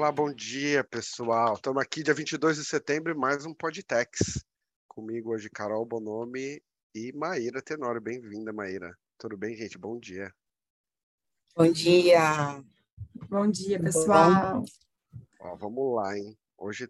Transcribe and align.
Olá, 0.00 0.10
bom 0.10 0.32
dia, 0.32 0.82
pessoal. 0.82 1.52
Estamos 1.52 1.82
aqui 1.82 2.02
dia 2.02 2.14
22 2.14 2.56
de 2.56 2.64
setembro, 2.64 3.14
mais 3.14 3.44
um 3.44 3.52
Podtex. 3.52 4.42
Comigo 4.88 5.34
hoje, 5.34 5.50
Carol 5.50 5.84
Bonomi 5.84 6.58
e 6.94 7.12
Maíra 7.12 7.60
Tenório. 7.60 8.00
Bem-vinda, 8.00 8.50
Maíra. 8.50 8.96
Tudo 9.18 9.36
bem, 9.36 9.54
gente? 9.54 9.76
Bom 9.76 10.00
dia. 10.00 10.34
Bom 11.54 11.70
dia. 11.70 12.64
Bom 13.28 13.46
dia, 13.46 13.78
pessoal. 13.78 14.64
Ó, 15.38 15.56
vamos 15.56 15.94
lá, 15.94 16.16
hein? 16.16 16.34
Hoje 16.56 16.88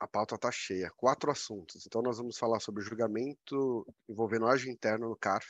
a 0.00 0.08
pauta 0.08 0.34
está 0.34 0.50
cheia. 0.50 0.90
Quatro 0.96 1.30
assuntos. 1.30 1.86
Então, 1.86 2.02
nós 2.02 2.18
vamos 2.18 2.36
falar 2.36 2.58
sobre 2.58 2.82
o 2.82 2.84
julgamento 2.84 3.86
envolvendo 4.08 4.48
ágio 4.48 4.68
interno 4.68 5.08
no 5.08 5.16
CARF, 5.16 5.46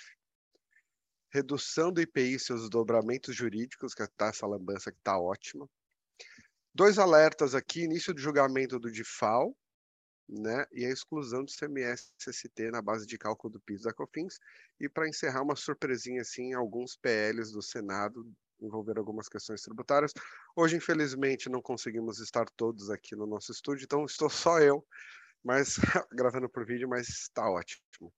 redução 1.30 1.90
do 1.90 2.02
IPI 2.02 2.34
e 2.34 2.38
seus 2.38 2.68
dobramentos 2.68 3.34
jurídicos, 3.34 3.94
que 3.94 4.02
está 4.02 4.26
essa 4.26 4.46
lambança 4.46 4.92
que 4.92 4.98
está 4.98 5.18
ótima 5.18 5.66
Dois 6.74 6.98
alertas 6.98 7.54
aqui, 7.54 7.82
início 7.82 8.14
do 8.14 8.20
julgamento 8.20 8.78
do 8.78 8.90
DIFAL, 8.90 9.56
né, 10.28 10.66
e 10.72 10.84
a 10.84 10.90
exclusão 10.90 11.42
do 11.42 11.50
CMS-ST 11.50 12.70
na 12.70 12.82
base 12.82 13.06
de 13.06 13.16
cálculo 13.16 13.54
do 13.54 13.60
PIS 13.60 13.82
da 13.82 13.92
COFINS, 13.92 14.38
e 14.78 14.88
para 14.88 15.08
encerrar 15.08 15.42
uma 15.42 15.56
surpresinha 15.56 16.20
assim, 16.20 16.52
alguns 16.52 16.96
PLs 16.96 17.50
do 17.50 17.62
Senado 17.62 18.30
envolver 18.60 18.98
algumas 18.98 19.28
questões 19.28 19.62
tributárias. 19.62 20.12
Hoje, 20.54 20.76
infelizmente, 20.76 21.48
não 21.48 21.62
conseguimos 21.62 22.18
estar 22.18 22.46
todos 22.56 22.90
aqui 22.90 23.14
no 23.14 23.26
nosso 23.26 23.52
estúdio, 23.52 23.84
então 23.84 24.04
estou 24.04 24.28
só 24.28 24.58
eu, 24.60 24.84
mas 25.42 25.76
gravando 26.12 26.48
por 26.48 26.66
vídeo, 26.66 26.88
mas 26.88 27.08
está 27.08 27.48
ótimo. 27.48 28.12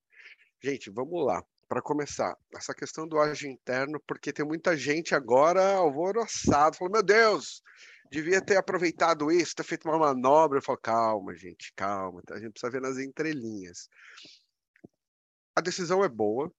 Gente, 0.63 0.89
vamos 0.89 1.25
lá. 1.25 1.43
Para 1.67 1.81
começar, 1.81 2.35
essa 2.53 2.73
questão 2.73 3.07
do 3.07 3.17
ágio 3.17 3.49
interno, 3.49 4.01
porque 4.05 4.33
tem 4.33 4.45
muita 4.45 4.75
gente 4.75 5.15
agora 5.15 5.75
alvoroçada, 5.75 6.75
falando, 6.75 6.93
meu 6.93 7.03
Deus, 7.03 7.63
devia 8.11 8.41
ter 8.43 8.57
aproveitado 8.57 9.31
isso, 9.31 9.55
ter 9.55 9.63
feito 9.63 9.87
uma 9.87 9.97
manobra. 9.97 10.57
Eu 10.57 10.61
falo, 10.61 10.77
calma, 10.77 11.33
gente, 11.33 11.73
calma, 11.73 12.21
a 12.29 12.39
gente 12.39 12.51
precisa 12.51 12.71
ver 12.71 12.81
nas 12.81 12.97
entrelinhas. 12.97 13.89
A 15.55 15.61
decisão 15.61 16.03
é 16.03 16.09
boa, 16.09 16.53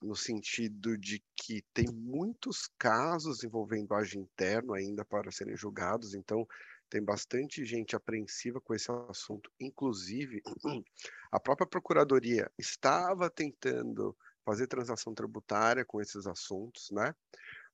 no 0.00 0.16
sentido 0.16 0.96
de 0.98 1.22
que 1.36 1.62
tem 1.72 1.86
muitos 1.92 2.68
casos 2.78 3.44
envolvendo 3.44 3.94
ágio 3.94 4.20
interno 4.20 4.74
ainda 4.74 5.04
para 5.04 5.30
serem 5.30 5.56
julgados, 5.56 6.14
então 6.14 6.46
tem 6.90 7.02
bastante 7.02 7.64
gente 7.64 7.94
apreensiva 7.94 8.60
com 8.60 8.74
esse 8.74 8.90
assunto. 9.08 9.50
Inclusive, 9.60 10.42
a 11.30 11.40
própria 11.40 11.66
Procuradoria 11.66 12.50
estava 12.58 13.30
tentando 13.30 14.16
fazer 14.44 14.66
transação 14.66 15.14
tributária 15.14 15.84
com 15.84 16.00
esses 16.00 16.26
assuntos, 16.26 16.90
né? 16.90 17.14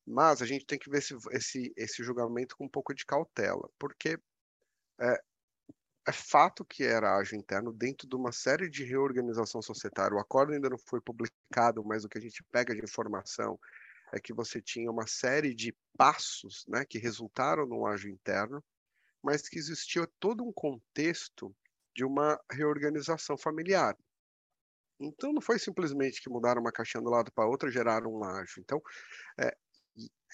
Mas 0.07 0.41
a 0.41 0.47
gente 0.47 0.65
tem 0.65 0.79
que 0.79 0.91
ver 0.91 0.99
esse, 0.99 1.15
esse, 1.33 1.73
esse 1.77 2.03
julgamento 2.03 2.57
com 2.57 2.65
um 2.65 2.69
pouco 2.69 2.95
de 2.95 3.05
cautela, 3.05 3.69
porque 3.79 4.19
é, 5.01 5.23
é 6.07 6.13
fato 6.13 6.65
que 6.65 6.83
era 6.83 7.17
ágio 7.17 7.37
interno 7.37 7.73
dentro 7.73 8.09
de 8.09 8.17
uma 8.17 8.33
série 8.33 8.71
de 8.71 8.85
reorganização 8.85 9.61
societária. 9.61 10.17
O 10.17 10.21
acordo 10.21 10.53
ainda 10.53 10.71
não 10.71 10.79
foi 10.79 11.01
publicado, 11.01 11.85
mas 11.85 12.05
o 12.05 12.09
que 12.09 12.19
a 12.19 12.21
gente 12.21 12.43
pega 12.51 12.75
de 12.75 12.83
informação 12.83 13.59
é 14.13 14.19
que 14.19 14.33
você 14.33 14.61
tinha 14.61 14.91
uma 14.91 15.07
série 15.07 15.55
de 15.55 15.77
passos 15.97 16.65
né, 16.67 16.85
que 16.85 16.99
resultaram 16.99 17.67
no 17.67 17.87
ágio 17.87 18.11
interno, 18.11 18.65
mas 19.23 19.49
que 19.49 19.59
existia 19.59 20.09
todo 20.19 20.43
um 20.43 20.53
contexto 20.53 21.55
de 21.95 22.05
uma 22.05 22.41
reorganização 22.51 23.37
familiar. 23.37 23.97
Então, 25.01 25.33
não 25.33 25.41
foi 25.41 25.59
simplesmente 25.59 26.21
que 26.21 26.31
mudaram 26.31 26.61
uma 26.61 26.73
caixinha 26.73 27.03
do 27.03 27.11
lado 27.11 27.31
para 27.33 27.47
outra 27.49 27.71
geraram 27.71 28.13
um 28.13 28.25
ágio. 28.25 28.61
Então, 28.61 28.81
é, 29.39 29.57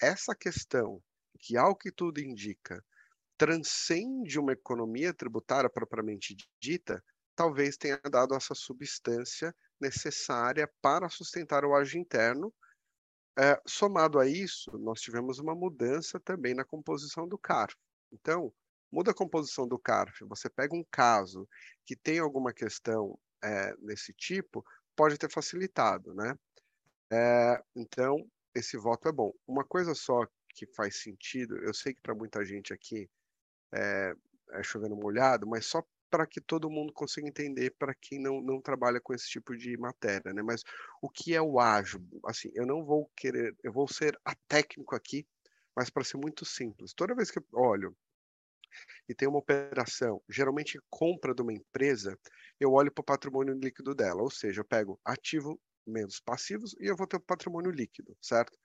essa 0.01 0.35
questão, 0.35 1.01
que 1.39 1.57
ao 1.57 1.75
que 1.75 1.91
tudo 1.91 2.19
indica, 2.19 2.83
transcende 3.37 4.39
uma 4.39 4.53
economia 4.53 5.13
tributária 5.13 5.69
propriamente 5.69 6.35
dita, 6.61 7.03
talvez 7.35 7.77
tenha 7.77 7.99
dado 8.09 8.33
essa 8.33 8.55
substância 8.55 9.53
necessária 9.79 10.71
para 10.81 11.09
sustentar 11.09 11.65
o 11.65 11.75
ágio 11.75 11.99
interno. 11.99 12.53
É, 13.37 13.61
somado 13.67 14.19
a 14.19 14.27
isso, 14.27 14.71
nós 14.77 15.01
tivemos 15.01 15.39
uma 15.39 15.53
mudança 15.53 16.19
também 16.21 16.53
na 16.53 16.63
composição 16.63 17.27
do 17.27 17.37
CARF. 17.37 17.75
Então, 18.11 18.53
muda 18.89 19.11
a 19.11 19.15
composição 19.15 19.67
do 19.67 19.77
CARF, 19.77 20.23
você 20.23 20.49
pega 20.49 20.73
um 20.73 20.85
caso 20.89 21.47
que 21.85 21.97
tem 21.97 22.19
alguma 22.19 22.53
questão 22.53 23.19
é, 23.43 23.75
nesse 23.79 24.13
tipo, 24.13 24.65
pode 24.95 25.17
ter 25.17 25.29
facilitado, 25.29 26.13
né? 26.13 26.33
É, 27.11 27.61
então, 27.75 28.25
esse 28.55 28.77
voto 28.77 29.07
é 29.09 29.11
bom. 29.11 29.33
Uma 29.45 29.63
coisa 29.63 29.93
só 29.93 30.25
que 30.49 30.65
faz 30.67 31.01
sentido, 31.01 31.57
eu 31.57 31.73
sei 31.73 31.93
que 31.93 32.01
para 32.01 32.15
muita 32.15 32.43
gente 32.45 32.73
aqui 32.73 33.09
é, 33.73 34.13
é 34.51 34.63
chovendo 34.63 34.95
molhado, 34.95 35.45
mas 35.45 35.65
só 35.65 35.83
para 36.09 36.25
que 36.25 36.39
todo 36.39 36.69
mundo 36.69 36.93
consiga 36.93 37.27
entender 37.27 37.75
para 37.77 37.93
quem 37.93 38.19
não, 38.19 38.41
não 38.41 38.61
trabalha 38.61 39.01
com 39.01 39.13
esse 39.13 39.27
tipo 39.27 39.55
de 39.57 39.75
matéria, 39.77 40.33
né? 40.33 40.41
Mas 40.41 40.63
o 41.01 41.09
que 41.09 41.35
é 41.35 41.41
o 41.41 41.59
ágil? 41.59 42.01
Assim, 42.25 42.49
eu 42.55 42.65
não 42.65 42.85
vou 42.85 43.11
querer, 43.17 43.53
eu 43.61 43.73
vou 43.73 43.87
ser 43.87 44.17
a 44.23 44.33
técnico 44.47 44.95
aqui, 44.95 45.27
mas 45.75 45.89
para 45.89 46.05
ser 46.05 46.17
muito 46.17 46.45
simples. 46.45 46.93
Toda 46.93 47.15
vez 47.15 47.29
que 47.29 47.39
eu 47.39 47.45
olho 47.53 47.95
e 49.09 49.13
tem 49.13 49.27
uma 49.27 49.39
operação, 49.39 50.21
geralmente 50.29 50.79
compra 50.89 51.33
de 51.33 51.41
uma 51.41 51.53
empresa, 51.53 52.17
eu 52.59 52.71
olho 52.71 52.91
para 52.91 53.01
o 53.01 53.05
patrimônio 53.05 53.53
líquido 53.53 53.93
dela, 53.93 54.21
ou 54.21 54.29
seja, 54.29 54.61
eu 54.61 54.65
pego 54.65 54.99
ativo 55.03 55.59
menos 55.85 56.19
passivos 56.19 56.75
e 56.79 56.85
eu 56.85 56.95
vou 56.95 57.07
ter 57.07 57.17
o 57.17 57.21
patrimônio 57.21 57.71
líquido, 57.71 58.15
certo? 58.21 58.57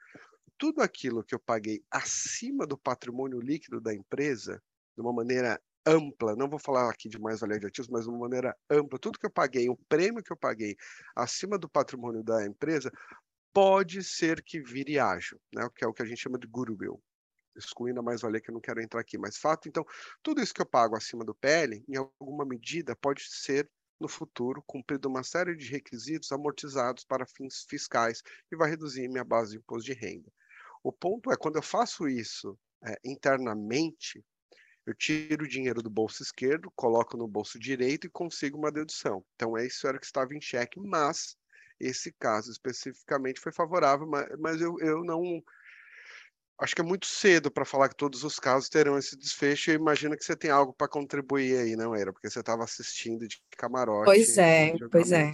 Tudo 0.59 0.83
aquilo 0.83 1.25
que 1.25 1.35
eu 1.35 1.41
paguei 1.41 1.83
acima 1.91 2.67
do 2.67 2.77
patrimônio 2.77 3.41
líquido 3.41 3.81
da 3.81 3.95
empresa, 3.95 4.63
de 4.95 5.03
uma 5.03 5.13
maneira 5.13 5.61
ampla, 5.87 6.37
não 6.37 6.49
vou 6.49 6.59
falar 6.59 6.91
aqui 6.91 7.09
de 7.09 7.19
mais 7.19 7.41
valia 7.41 7.59
de 7.59 7.67
ativos, 7.67 7.89
mas 7.89 8.05
de 8.05 8.11
uma 8.11 8.19
maneira 8.19 8.57
ampla, 8.71 8.99
tudo 8.99 9.19
que 9.19 9.27
eu 9.27 9.31
paguei, 9.31 9.69
o 9.69 9.77
prêmio 9.89 10.23
que 10.23 10.33
eu 10.33 10.37
paguei 10.37 10.77
acima 11.17 11.59
do 11.59 11.69
patrimônio 11.69 12.23
da 12.23 12.45
empresa, 12.45 12.93
pode 13.53 14.05
ser 14.05 14.43
que 14.43 14.61
vire 14.61 14.99
ágil, 14.99 15.41
né? 15.55 15.69
que 15.75 15.85
é 15.85 15.89
o 15.89 15.93
que 15.93 16.03
a 16.03 16.07
gente 16.07 16.21
chama 16.21 16.39
de 16.39 16.47
goodwill, 16.47 17.03
excluindo 17.57 18.01
a 18.01 18.03
mais-valia 18.03 18.41
que 18.41 18.51
eu 18.51 18.55
não 18.55 18.61
quero 18.61 18.81
entrar 18.81 19.01
aqui, 19.01 19.19
mas 19.19 19.37
fato, 19.37 19.69
então, 19.69 19.85
tudo 20.23 20.41
isso 20.41 20.55
que 20.55 20.63
eu 20.63 20.67
pago 20.67 20.97
acima 20.97 21.25
do 21.25 21.35
PL, 21.35 21.83
em 21.89 21.97
alguma 21.97 22.45
medida, 22.45 22.95
pode 22.95 23.23
ser 23.23 23.69
no 24.01 24.09
futuro, 24.09 24.63
cumprindo 24.67 25.09
uma 25.09 25.23
série 25.23 25.55
de 25.55 25.71
requisitos 25.71 26.33
amortizados 26.33 27.05
para 27.05 27.27
fins 27.27 27.65
fiscais 27.69 28.23
e 28.51 28.57
vai 28.57 28.71
reduzir 28.71 29.09
minha 29.09 29.25
base 29.25 29.53
de 29.53 29.59
imposto 29.59 29.85
de 29.85 29.93
renda. 29.93 30.33
O 30.83 30.91
ponto 30.91 31.31
é, 31.31 31.37
quando 31.37 31.57
eu 31.57 31.63
faço 31.63 32.09
isso 32.09 32.59
é, 32.85 32.99
internamente, 33.05 34.25
eu 34.87 34.95
tiro 34.95 35.45
o 35.45 35.49
dinheiro 35.49 35.83
do 35.83 35.91
bolso 35.91 36.23
esquerdo, 36.23 36.73
coloco 36.75 37.17
no 37.17 37.29
bolso 37.29 37.59
direito 37.59 38.07
e 38.07 38.11
consigo 38.11 38.57
uma 38.57 38.73
dedução. 38.73 39.25
Então, 39.35 39.57
é 39.57 39.67
isso 39.67 39.87
era 39.87 39.99
que 39.99 40.07
estava 40.07 40.35
em 40.35 40.41
xeque, 40.41 40.81
mas 40.81 41.37
esse 41.79 42.13
caso 42.13 42.51
especificamente 42.51 43.41
foi 43.41 43.53
favorável, 43.53 44.07
mas, 44.07 44.27
mas 44.39 44.61
eu, 44.61 44.79
eu 44.81 45.05
não 45.05 45.43
acho 46.61 46.75
que 46.75 46.81
é 46.83 46.85
muito 46.85 47.07
cedo 47.07 47.51
para 47.51 47.65
falar 47.65 47.89
que 47.89 47.97
todos 47.97 48.23
os 48.23 48.39
casos 48.39 48.69
terão 48.69 48.99
esse 48.99 49.17
desfecho. 49.17 49.71
Eu 49.71 49.77
imagino 49.77 50.17
que 50.17 50.25
você 50.25 50.37
tem 50.37 50.51
algo 50.51 50.75
para 50.75 50.89
contribuir 50.89 51.59
aí, 51.59 51.75
não 51.75 51.95
era? 51.95 52.13
Porque 52.13 52.29
você 52.29 52.41
estava 52.41 52.63
assistindo 52.63 53.27
de 53.27 53.41
camarote. 53.57 54.05
Pois 54.05 54.37
é, 54.37 54.75
pois 54.91 55.11
é. 55.11 55.33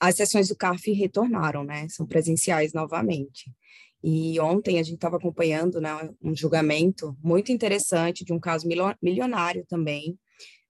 As 0.00 0.14
sessões 0.16 0.48
do 0.48 0.56
CARF 0.56 0.90
retornaram, 0.92 1.64
né? 1.64 1.86
São 1.88 2.06
presenciais 2.06 2.72
novamente. 2.72 3.52
E 4.02 4.38
ontem 4.40 4.78
a 4.78 4.82
gente 4.82 4.94
estava 4.94 5.16
acompanhando 5.16 5.80
né, 5.80 5.90
um 6.22 6.34
julgamento 6.34 7.16
muito 7.22 7.52
interessante 7.52 8.24
de 8.24 8.32
um 8.32 8.38
caso 8.38 8.66
milionário 9.02 9.66
também, 9.68 10.16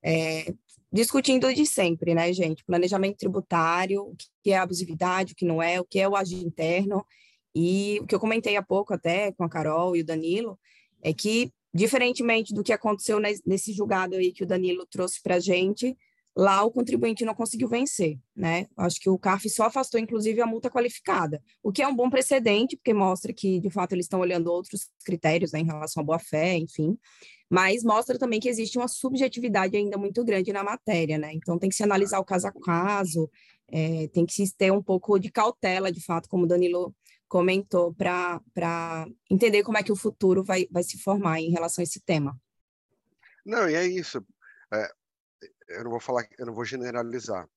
é, 0.03 0.51
discutindo 0.91 1.53
de 1.53 1.67
sempre, 1.67 2.15
né, 2.15 2.33
gente? 2.33 2.65
Planejamento 2.65 3.19
tributário, 3.19 4.03
o 4.03 4.17
que 4.43 4.51
é 4.51 4.57
abusividade, 4.57 5.35
o 5.35 5.37
que 5.37 5.45
não 5.45 5.63
é, 5.63 5.79
o 5.79 5.85
que 5.85 6.01
é 6.01 6.09
o 6.09 6.17
agir 6.17 6.43
interno 6.43 7.05
e 7.55 7.99
o 8.01 8.07
que 8.07 8.15
eu 8.15 8.21
comentei 8.21 8.57
há 8.57 8.63
pouco 8.63 8.95
até 8.95 9.33
com 9.33 9.45
a 9.45 9.49
Carol 9.49 9.97
e 9.97 10.01
o 10.01 10.05
Danilo 10.05 10.59
é 11.03 11.13
que, 11.13 11.53
diferentemente 11.73 12.55
do 12.55 12.63
que 12.63 12.73
aconteceu 12.73 13.19
nesse 13.47 13.73
julgado 13.73 14.17
aí 14.17 14.33
que 14.33 14.43
o 14.43 14.47
Danilo 14.47 14.87
trouxe 14.87 15.23
para 15.23 15.37
a 15.37 15.41
gente, 15.41 15.97
lá 16.39 16.63
o 16.63 16.71
contribuinte 16.71 17.25
não 17.25 17.35
conseguiu 17.35 17.69
vencer, 17.69 18.17
né? 18.35 18.69
Acho 18.77 19.01
que 19.01 19.11
o 19.11 19.19
CARF 19.19 19.51
só 19.51 19.65
afastou, 19.65 19.99
inclusive, 19.99 20.41
a 20.41 20.47
multa 20.47 20.71
qualificada, 20.71 21.43
o 21.61 21.73
que 21.73 21.83
é 21.83 21.89
um 21.89 21.95
bom 21.95 22.09
precedente, 22.09 22.77
porque 22.77 22.95
mostra 22.95 23.33
que, 23.33 23.59
de 23.59 23.69
fato, 23.71 23.93
eles 23.93 24.05
estão 24.05 24.21
olhando 24.21 24.47
outros 24.47 24.89
critérios 25.05 25.51
né, 25.51 25.59
em 25.59 25.65
relação 25.65 26.01
à 26.01 26.07
boa-fé, 26.07 26.57
enfim, 26.57 26.97
mas 27.51 27.83
mostra 27.83 28.17
também 28.17 28.39
que 28.39 28.49
existe 28.49 28.79
uma 28.79 28.87
subjetividade 28.87 29.77
ainda 29.77 29.99
muito 29.99 30.25
grande 30.25 30.53
na 30.53 30.63
matéria, 30.63 31.19
né? 31.19 31.33
Então, 31.35 31.59
tem 31.59 31.69
que 31.69 31.75
se 31.75 31.83
analisar 31.83 32.21
o 32.21 32.25
caso 32.25 32.47
a 32.47 32.53
caso, 32.53 33.29
é, 33.67 34.07
tem 34.09 34.25
que 34.25 34.33
se 34.33 34.57
ter 34.57 34.73
um 34.73 34.83
pouco 34.83 35.19
de 35.19 35.33
cautela, 35.33 35.91
de 35.91 36.01
fato, 36.01 36.29
como 36.29 36.45
o 36.45 36.47
Danilo 36.47 36.95
comentou 37.29 37.95
para 37.95 38.41
entender 39.31 39.63
como 39.63 39.79
é 39.79 39.83
que 39.83 39.93
o 39.93 39.97
futuro 39.97 40.43
vai, 40.43 40.67
vai 40.71 40.83
se 40.83 40.99
formar 40.99 41.41
em 41.41 41.51
relação 41.51 41.83
a 41.83 41.85
esse 41.85 42.01
tema. 42.01 42.37
Não, 43.45 43.69
e 43.69 43.75
é 43.75 43.87
isso. 43.87 44.25
É, 44.73 44.91
eu 45.69 45.85
não 45.85 45.91
vou 45.91 46.01
falar, 46.01 46.27
eu 46.39 46.47
não 46.47 46.55
vou 46.55 46.65
generalizar. 46.65 47.49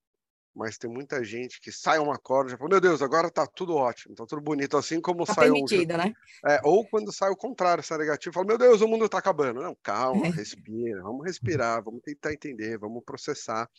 mas 0.54 0.78
tem 0.78 0.90
muita 0.90 1.24
gente 1.24 1.62
que 1.62 1.72
sai 1.72 1.98
um 2.00 2.12
acordo 2.12 2.54
e 2.54 2.58
fala, 2.58 2.70
meu 2.70 2.82
Deus, 2.82 3.02
agora 3.02 3.28
está 3.28 3.48
tudo 3.48 3.76
ótimo, 3.76 4.14
está 4.14 4.26
tudo 4.26 4.42
bonito, 4.42 4.76
assim 4.76 5.00
como 5.00 5.26
tá 5.26 5.34
sai 5.34 5.50
permitida, 5.50 5.96
um... 5.96 5.98
né? 5.98 6.14
É, 6.46 6.60
ou 6.64 6.86
quando 6.86 7.12
sai 7.12 7.30
o 7.30 7.38
contrário, 7.38 7.84
sai 7.84 7.98
negativo, 8.00 8.34
fala, 8.34 8.46
meu 8.48 8.58
Deus, 8.58 8.82
o 8.82 8.88
mundo 8.88 9.06
está 9.06 9.18
acabando. 9.18 9.62
Não, 9.62 9.76
calma, 9.82 10.28
É. 10.28 10.30
respira, 10.30 11.02
vamos 11.02 11.26
respirar, 11.26 11.82
vamos 11.84 12.02
tentar 12.02 12.34
entender, 12.34 12.78
vamos 12.78 13.04
processar. 13.06 13.70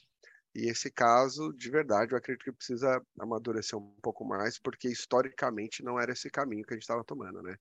E 0.54 0.69
esse 0.69 0.90
caso, 0.90 1.52
de 1.52 1.70
verdade, 1.70 2.12
eu 2.12 2.19
acredito 2.19 2.44
que 2.44 2.52
precisa 2.52 3.02
amadurecer 3.19 3.78
um 3.78 3.94
pouco 4.02 4.25
mais, 4.25 4.58
porque 4.58 4.88
historicamente 4.88 5.82
não 5.82 5.99
era 5.99 6.12
esse 6.12 6.31
caminho 6.31 6.64
que 6.64 6.75
a 6.75 6.76
gente 6.76 6.82
estava 6.82 7.04
tomando, 7.04 7.43
né? 7.43 7.56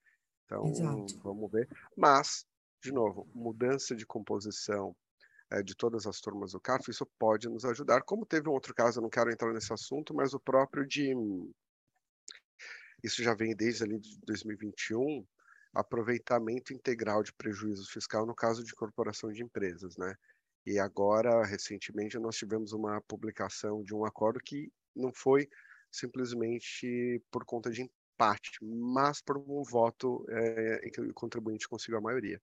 Então, 0.46 0.66
Exato. 0.66 1.20
vamos 1.24 1.50
ver. 1.50 1.70
Mas, 1.96 2.46
de 2.84 2.92
novo, 2.92 3.26
mudança 3.34 3.96
de 3.96 4.06
composição 4.06 4.94
eh, 5.52 5.64
de 5.64 5.76
todas 5.76 6.06
as 6.06 6.20
turmas 6.20 6.52
do 6.52 6.60
CAF, 6.60 6.90
isso 6.92 7.06
pode 7.18 7.48
nos 7.48 7.64
ajudar. 7.66 8.02
Como 8.04 8.26
teve 8.26 8.50
um 8.50 8.54
outro 8.54 8.74
caso, 8.74 9.00
eu 9.00 9.04
não 9.04 9.10
quero 9.10 9.32
entrar 9.32 9.54
nesse 9.54 9.72
assunto, 9.74 10.14
mas 10.14 10.34
o 10.34 10.40
próprio 10.40 10.86
de. 10.86 11.14
Isso 13.04 13.24
já 13.24 13.34
vem 13.34 13.56
desde 13.56 13.84
ali 13.84 14.00
de 14.00 14.20
2021, 14.26 15.26
aproveitamento 15.74 16.74
integral 16.74 17.24
de 17.24 17.34
prejuízo 17.34 17.90
fiscal 17.90 18.26
no 18.26 18.36
caso 18.36 18.64
de 18.64 18.74
corporação 18.74 19.32
de 19.32 19.44
empresas, 19.44 19.98
né? 19.98 20.14
E 20.66 20.80
agora, 20.80 21.44
recentemente, 21.46 22.18
nós 22.20 22.36
tivemos 22.36 22.72
uma 22.72 23.02
publicação 23.02 23.84
de 23.84 23.96
um 23.96 24.06
acordo 24.06 24.40
que 24.40 24.72
não 24.96 25.12
foi 25.14 25.50
simplesmente 25.92 27.22
por 27.32 27.44
conta 27.46 27.72
de 27.72 27.82
empate, 27.84 28.52
mas 28.62 29.22
por 29.22 29.38
um 29.38 29.64
voto 29.64 30.24
eh, 30.30 30.82
em 30.88 30.92
que 30.92 31.02
o 31.02 31.14
contribuinte 31.14 31.68
conseguiu 31.68 31.98
a 31.98 32.02
maioria. 32.02 32.40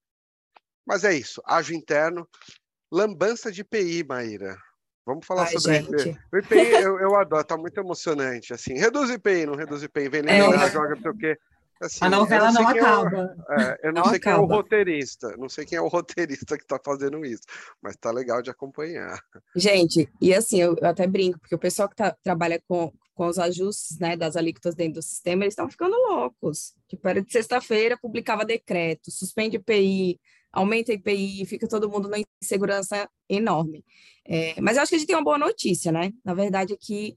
Mas 0.86 1.04
é 1.04 1.14
isso, 1.14 1.40
ágio 1.46 1.76
interno, 1.76 2.28
lambança 2.90 3.52
de 3.52 3.60
IPI, 3.62 4.04
Maíra. 4.04 4.56
Vamos 5.06 5.26
falar 5.26 5.46
Ai, 5.46 5.52
sobre 5.52 5.70
gente. 5.80 6.18
o 6.32 6.38
IPI, 6.38 6.82
eu, 6.82 6.98
eu 7.00 7.16
adoro, 7.16 7.44
tá 7.44 7.56
muito 7.56 7.78
emocionante, 7.78 8.52
assim, 8.52 8.74
reduz 8.74 9.10
IPI, 9.10 9.46
não 9.46 9.54
reduz 9.54 9.82
IPI, 9.82 10.08
vem 10.08 10.22
É. 10.28 10.70
joga 10.70 10.90
não 10.90 11.00
sei 11.02 11.10
o 11.10 11.14
quê. 11.14 11.38
Assim, 11.80 12.04
A 12.04 12.10
novela 12.10 12.50
não 12.52 12.62
é 12.62 12.64
o- 12.64 12.68
acaba. 12.68 13.36
é, 13.50 13.80
eu 13.88 13.92
não, 13.92 14.02
Não 14.02 14.10
sei 14.10 14.18
quem 14.18 14.32
é 14.32 14.36
o 14.36 14.44
roteirista, 14.46 15.36
não 15.36 15.48
sei 15.48 15.64
quem 15.64 15.78
é 15.78 15.80
o 15.80 15.88
roteirista 16.46 16.56
que 16.56 16.64
está 16.64 16.78
fazendo 16.84 17.24
isso, 17.24 17.42
mas 17.80 17.96
tá 17.96 18.10
legal 18.10 18.42
de 18.42 18.50
acompanhar. 18.50 19.20
Gente, 19.54 20.08
e 20.20 20.34
assim, 20.34 20.60
eu, 20.60 20.74
eu 20.80 20.88
até 20.88 21.06
brinco, 21.06 21.38
porque 21.38 21.54
o 21.54 21.58
pessoal 21.58 21.88
que 21.88 21.94
tá- 21.96 22.16
trabalha 22.22 22.60
com, 22.66 22.92
com 23.14 23.26
os 23.26 23.38
ajustes 23.38 23.98
né, 23.98 24.16
das 24.16 24.36
alíquotas 24.36 24.74
dentro 24.74 24.94
do 24.94 25.02
sistema, 25.02 25.44
eles 25.44 25.52
estão 25.52 25.68
ficando 25.70 25.94
loucos. 26.08 26.74
Tipo, 26.88 27.08
era 27.08 27.22
de 27.22 27.30
sexta-feira, 27.32 27.96
publicava 27.96 28.44
decreto, 28.44 29.10
suspende 29.10 29.56
IPI, 29.56 30.20
aumenta 30.52 30.92
IPI, 30.92 31.44
fica 31.46 31.68
todo 31.68 31.88
mundo 31.88 32.08
numa 32.08 32.22
insegurança 32.42 33.08
enorme. 33.28 33.84
É, 34.26 34.60
mas 34.60 34.76
eu 34.76 34.82
acho 34.82 34.90
que 34.90 34.96
a 34.96 34.98
gente 34.98 35.06
tem 35.06 35.16
uma 35.16 35.24
boa 35.24 35.38
notícia, 35.38 35.92
né? 35.92 36.12
Na 36.24 36.34
verdade, 36.34 36.72
é 36.72 36.76
que 36.76 37.14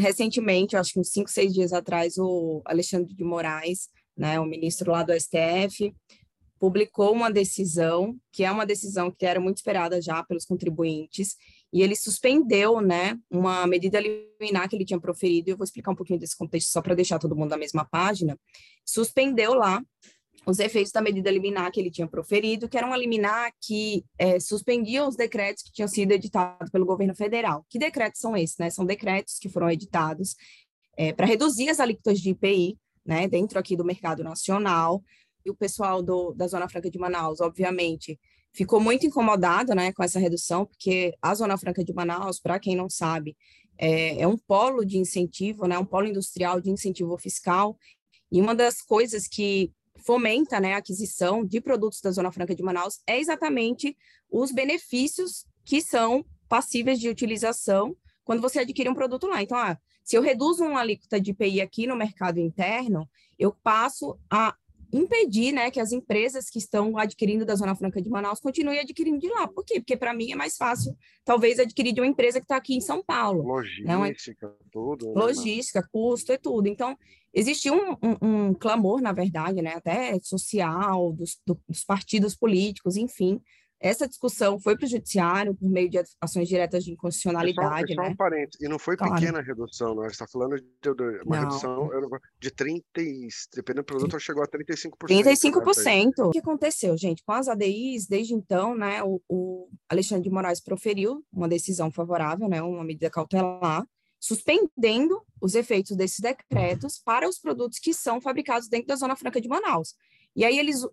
recentemente, 0.00 0.76
acho 0.76 0.92
que 0.92 1.00
uns 1.00 1.10
cinco, 1.10 1.30
seis 1.30 1.52
dias 1.52 1.72
atrás, 1.72 2.18
o 2.18 2.62
Alexandre 2.64 3.14
de 3.14 3.24
Moraes, 3.24 3.88
né, 4.16 4.40
o 4.40 4.44
ministro 4.44 4.90
lá 4.90 5.02
do 5.02 5.12
STF, 5.12 5.94
publicou 6.58 7.12
uma 7.12 7.30
decisão, 7.30 8.16
que 8.30 8.44
é 8.44 8.50
uma 8.52 8.66
decisão 8.66 9.10
que 9.10 9.24
era 9.24 9.40
muito 9.40 9.56
esperada 9.56 10.00
já 10.00 10.22
pelos 10.22 10.44
contribuintes, 10.44 11.36
e 11.72 11.82
ele 11.82 11.96
suspendeu, 11.96 12.80
né, 12.80 13.18
uma 13.30 13.66
medida 13.66 13.98
liminar 14.00 14.68
que 14.68 14.76
ele 14.76 14.84
tinha 14.84 15.00
proferido, 15.00 15.48
e 15.48 15.52
eu 15.52 15.56
vou 15.56 15.64
explicar 15.64 15.92
um 15.92 15.96
pouquinho 15.96 16.18
desse 16.18 16.36
contexto 16.36 16.70
só 16.70 16.82
para 16.82 16.94
deixar 16.94 17.18
todo 17.18 17.36
mundo 17.36 17.50
na 17.50 17.56
mesma 17.56 17.84
página, 17.84 18.38
suspendeu 18.84 19.54
lá 19.54 19.82
os 20.46 20.58
efeitos 20.58 20.92
da 20.92 21.00
medida 21.00 21.30
liminar 21.30 21.70
que 21.70 21.80
ele 21.80 21.90
tinha 21.90 22.06
proferido, 22.06 22.68
que 22.68 22.76
era 22.76 22.86
uma 22.86 22.96
liminar 22.96 23.52
que 23.60 24.04
eh, 24.18 24.40
suspendia 24.40 25.06
os 25.06 25.16
decretos 25.16 25.62
que 25.62 25.72
tinham 25.72 25.88
sido 25.88 26.12
editados 26.12 26.70
pelo 26.70 26.86
governo 26.86 27.14
federal. 27.14 27.64
Que 27.68 27.78
decretos 27.78 28.20
são 28.20 28.36
esses? 28.36 28.56
Né? 28.58 28.70
São 28.70 28.84
decretos 28.84 29.38
que 29.38 29.48
foram 29.48 29.70
editados 29.70 30.34
para 31.16 31.24
reduzir 31.24 31.70
as 31.70 31.80
alíquotas 31.80 32.20
de 32.20 32.30
IPI, 32.30 32.76
né, 33.06 33.26
dentro 33.26 33.58
aqui 33.58 33.74
do 33.74 33.84
mercado 33.84 34.22
nacional, 34.22 35.02
e 35.44 35.50
o 35.50 35.54
pessoal 35.54 36.02
do, 36.02 36.32
da 36.32 36.46
Zona 36.46 36.68
Franca 36.68 36.90
de 36.90 36.98
Manaus, 36.98 37.40
obviamente, 37.40 38.18
ficou 38.52 38.80
muito 38.80 39.06
incomodado 39.06 39.74
né, 39.74 39.92
com 39.92 40.02
essa 40.02 40.18
redução, 40.18 40.66
porque 40.66 41.14
a 41.22 41.34
Zona 41.34 41.56
Franca 41.56 41.84
de 41.84 41.92
Manaus, 41.92 42.38
para 42.40 42.58
quem 42.58 42.76
não 42.76 42.90
sabe, 42.90 43.36
é, 43.78 44.20
é 44.20 44.26
um 44.26 44.36
polo 44.36 44.84
de 44.84 44.98
incentivo, 44.98 45.66
né, 45.66 45.78
um 45.78 45.84
polo 45.84 46.06
industrial 46.06 46.60
de 46.60 46.70
incentivo 46.70 47.16
fiscal, 47.16 47.78
e 48.30 48.40
uma 48.40 48.54
das 48.54 48.82
coisas 48.82 49.26
que 49.26 49.72
fomenta 50.04 50.60
né, 50.60 50.74
a 50.74 50.78
aquisição 50.78 51.44
de 51.44 51.60
produtos 51.60 52.00
da 52.00 52.10
Zona 52.10 52.32
Franca 52.32 52.54
de 52.54 52.62
Manaus 52.62 53.00
é 53.06 53.18
exatamente 53.18 53.96
os 54.30 54.52
benefícios 54.52 55.46
que 55.64 55.80
são 55.80 56.24
passíveis 56.48 56.98
de 56.98 57.08
utilização 57.08 57.96
quando 58.24 58.40
você 58.40 58.60
adquire 58.60 58.88
um 58.88 58.94
produto 58.94 59.26
lá. 59.26 59.42
Então, 59.42 59.56
ah, 59.56 59.78
se 60.04 60.16
eu 60.16 60.22
reduzo 60.22 60.64
uma 60.64 60.80
alíquota 60.80 61.20
de 61.20 61.30
IPI 61.30 61.60
aqui 61.60 61.86
no 61.86 61.96
mercado 61.96 62.38
interno, 62.38 63.08
eu 63.38 63.52
passo 63.62 64.18
a 64.28 64.54
impedir 64.92 65.52
né, 65.52 65.70
que 65.70 65.80
as 65.80 65.92
empresas 65.92 66.50
que 66.50 66.58
estão 66.58 66.98
adquirindo 66.98 67.44
da 67.44 67.54
Zona 67.54 67.76
Franca 67.76 68.02
de 68.02 68.10
Manaus 68.10 68.40
continuem 68.40 68.80
adquirindo 68.80 69.18
de 69.18 69.28
lá. 69.28 69.46
Por 69.46 69.64
quê? 69.64 69.80
Porque 69.80 69.96
para 69.96 70.12
mim 70.12 70.32
é 70.32 70.36
mais 70.36 70.56
fácil, 70.56 70.96
talvez, 71.24 71.58
adquirir 71.58 71.92
de 71.92 72.00
uma 72.00 72.06
empresa 72.06 72.40
que 72.40 72.44
está 72.44 72.56
aqui 72.56 72.74
em 72.74 72.80
São 72.80 73.02
Paulo. 73.04 73.42
Logística, 73.42 74.52
tudo. 74.70 75.06
né, 75.06 75.12
Logística, 75.14 75.88
custo 75.92 76.32
e 76.32 76.38
tudo. 76.38 76.66
Então, 76.66 76.96
existe 77.32 77.70
um, 77.70 77.92
um, 78.02 78.16
um, 78.22 78.54
clamor, 78.54 79.00
na 79.00 79.12
verdade, 79.12 79.62
né, 79.62 79.74
até 79.74 80.18
social, 80.20 81.12
dos, 81.12 81.38
do, 81.46 81.58
dos 81.68 81.84
partidos 81.84 82.36
políticos, 82.36 82.96
enfim. 82.96 83.40
Essa 83.82 84.06
discussão 84.06 84.60
foi 84.60 84.76
para 84.76 84.84
o 84.84 84.88
judiciário 84.88 85.54
por 85.54 85.66
meio 85.70 85.88
de 85.88 85.98
ações 86.20 86.46
diretas 86.46 86.84
de 86.84 86.92
inconstitucionalidade. 86.92 87.92
É 87.92 87.94
só, 87.94 88.02
é 88.02 88.04
só 88.04 88.08
né? 88.08 88.08
um 88.10 88.16
parênteses. 88.16 88.60
E 88.60 88.68
não 88.68 88.78
foi 88.78 88.94
Claro. 88.94 89.14
pequena 89.14 89.38
a 89.38 89.42
redução, 89.42 89.94
não. 89.94 90.02
Gente 90.02 90.12
está 90.12 90.26
falando 90.30 90.56
de, 90.56 90.64
de 90.82 91.22
uma 91.24 91.36
Não. 91.36 91.42
redução 91.44 91.90
de 92.38 92.50
30, 92.50 92.84
e- 92.98 93.28
dependendo 93.54 93.82
do 93.82 93.86
produto, 93.86 94.20
chegou 94.20 94.42
a 94.42 94.46
35%. 94.46 95.08
35%. 95.08 96.26
O 96.26 96.30
que 96.30 96.40
aconteceu, 96.40 96.94
gente? 96.98 97.22
Com 97.24 97.32
as 97.32 97.48
ADIs, 97.48 98.06
desde 98.06 98.34
então, 98.34 98.74
né, 98.74 99.02
o, 99.02 99.18
o 99.26 99.70
Alexandre 99.88 100.24
de 100.24 100.30
Moraes 100.30 100.60
proferiu 100.60 101.24
uma 101.32 101.48
decisão 101.48 101.90
favorável, 101.90 102.50
né, 102.50 102.60
uma 102.60 102.84
medida 102.84 103.08
cautelar, 103.08 103.86
suspendendo 104.20 105.20
os 105.40 105.54
efeitos 105.54 105.96
desses 105.96 106.20
decretos 106.20 107.00
para 107.02 107.28
os 107.28 107.38
produtos 107.38 107.78
que 107.78 107.94
são 107.94 108.20
fabricados 108.20 108.68
dentro 108.68 108.88
da 108.88 108.96
Zona 108.96 109.16
Franca 109.16 109.40
de 109.40 109.48
Manaus. 109.48 109.94
E 110.36 110.44
aí 110.44 110.58
eles 110.58 110.86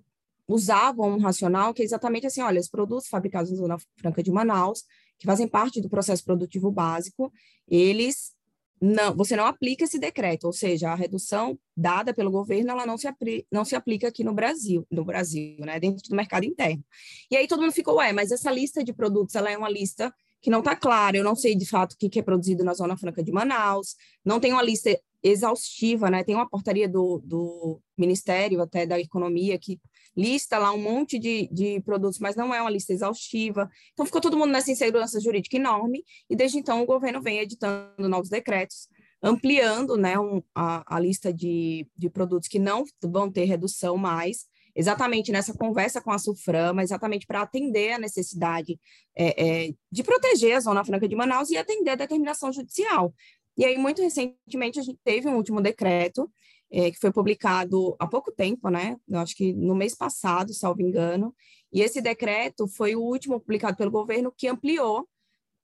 usavam 0.47 1.09
um 1.09 1.19
racional 1.19 1.73
que 1.73 1.81
é 1.81 1.85
exatamente 1.85 2.25
assim, 2.25 2.41
olha, 2.41 2.59
os 2.59 2.69
produtos 2.69 3.09
fabricados 3.09 3.51
na 3.51 3.57
Zona 3.57 3.77
Franca 3.97 4.23
de 4.23 4.31
Manaus, 4.31 4.85
que 5.19 5.25
fazem 5.25 5.47
parte 5.47 5.81
do 5.81 5.89
processo 5.89 6.23
produtivo 6.23 6.71
básico, 6.71 7.31
eles 7.67 8.33
não, 8.79 9.15
você 9.15 9.35
não 9.35 9.45
aplica 9.45 9.83
esse 9.83 9.99
decreto, 9.99 10.45
ou 10.45 10.53
seja, 10.53 10.91
a 10.91 10.95
redução 10.95 11.59
dada 11.75 12.13
pelo 12.13 12.31
governo, 12.31 12.71
ela 12.71 12.85
não 12.85 12.97
se, 12.97 13.07
não 13.51 13.65
se 13.65 13.75
aplica 13.75 14.07
aqui 14.07 14.23
no 14.23 14.33
Brasil, 14.33 14.85
no 14.89 15.03
Brasil, 15.03 15.57
né, 15.59 15.79
dentro 15.79 16.07
do 16.07 16.15
mercado 16.15 16.45
interno. 16.45 16.83
E 17.29 17.35
aí 17.35 17.47
todo 17.47 17.61
mundo 17.61 17.71
ficou, 17.71 17.95
ué, 17.95 18.13
mas 18.13 18.31
essa 18.31 18.51
lista 18.51 18.83
de 18.83 18.93
produtos, 18.93 19.35
ela 19.35 19.51
é 19.51 19.57
uma 19.57 19.69
lista 19.69 20.13
que 20.41 20.49
não 20.49 20.59
está 20.59 20.75
clara, 20.75 21.17
eu 21.17 21.23
não 21.23 21.35
sei 21.35 21.55
de 21.55 21.65
fato 21.65 21.93
o 21.93 21.97
que, 21.97 22.09
que 22.09 22.19
é 22.19 22.23
produzido 22.23 22.63
na 22.63 22.73
Zona 22.73 22.97
Franca 22.97 23.23
de 23.23 23.31
Manaus, 23.31 23.95
não 24.23 24.39
tem 24.39 24.53
uma 24.53 24.61
lista 24.61 24.97
exaustiva, 25.23 26.09
né, 26.09 26.23
tem 26.23 26.35
uma 26.35 26.47
portaria 26.47 26.87
do, 26.87 27.21
do 27.23 27.81
Ministério 27.97 28.61
até 28.61 28.85
da 28.85 28.99
Economia 28.99 29.57
que 29.57 29.79
lista 30.15 30.57
lá 30.57 30.71
um 30.71 30.81
monte 30.81 31.19
de, 31.19 31.47
de 31.51 31.79
produtos, 31.81 32.19
mas 32.19 32.35
não 32.35 32.53
é 32.53 32.59
uma 32.59 32.71
lista 32.71 32.91
exaustiva. 32.91 33.69
Então, 33.93 34.05
ficou 34.05 34.19
todo 34.19 34.35
mundo 34.35 34.51
nessa 34.51 34.71
insegurança 34.71 35.19
jurídica 35.19 35.55
enorme, 35.55 36.03
e 36.27 36.35
desde 36.35 36.57
então 36.57 36.81
o 36.81 36.85
governo 36.87 37.21
vem 37.21 37.37
editando 37.37 38.09
novos 38.09 38.27
decretos, 38.27 38.87
ampliando 39.21 39.95
né, 39.95 40.17
um, 40.17 40.41
a, 40.55 40.95
a 40.95 40.99
lista 40.99 41.31
de, 41.31 41.87
de 41.95 42.09
produtos 42.09 42.49
que 42.49 42.57
não 42.57 42.83
vão 43.03 43.31
ter 43.31 43.45
redução 43.45 43.95
mais, 43.95 44.47
exatamente 44.77 45.31
nessa 45.31 45.57
conversa 45.57 45.99
com 45.99 46.11
a 46.11 46.19
Suframa, 46.19 46.83
exatamente 46.83 47.25
para 47.25 47.41
atender 47.41 47.93
a 47.93 47.99
necessidade 47.99 48.79
é, 49.15 49.65
é, 49.65 49.73
de 49.91 50.03
proteger 50.03 50.55
a 50.55 50.59
Zona 50.59 50.85
Franca 50.85 51.07
de 51.07 51.15
Manaus 51.15 51.49
e 51.49 51.57
atender 51.57 51.89
a 51.89 51.95
determinação 51.95 52.53
judicial. 52.53 53.11
E 53.57 53.65
aí, 53.65 53.75
muito 53.75 54.03
recentemente, 54.03 54.79
a 54.79 54.83
gente 54.83 54.99
teve 55.03 55.27
um 55.27 55.35
último 55.35 55.59
decreto 55.59 56.31
é, 56.71 56.91
que 56.91 56.99
foi 56.99 57.11
publicado 57.11 57.95
há 57.97 58.05
pouco 58.05 58.31
tempo, 58.31 58.69
né? 58.69 58.97
Eu 59.09 59.19
acho 59.19 59.35
que 59.35 59.51
no 59.51 59.73
mês 59.73 59.95
passado, 59.95 60.53
salvo 60.53 60.83
engano. 60.83 61.33
E 61.73 61.81
esse 61.81 61.99
decreto 61.99 62.67
foi 62.67 62.95
o 62.95 63.01
último 63.01 63.39
publicado 63.39 63.75
pelo 63.75 63.89
governo 63.89 64.31
que 64.31 64.47
ampliou 64.47 65.07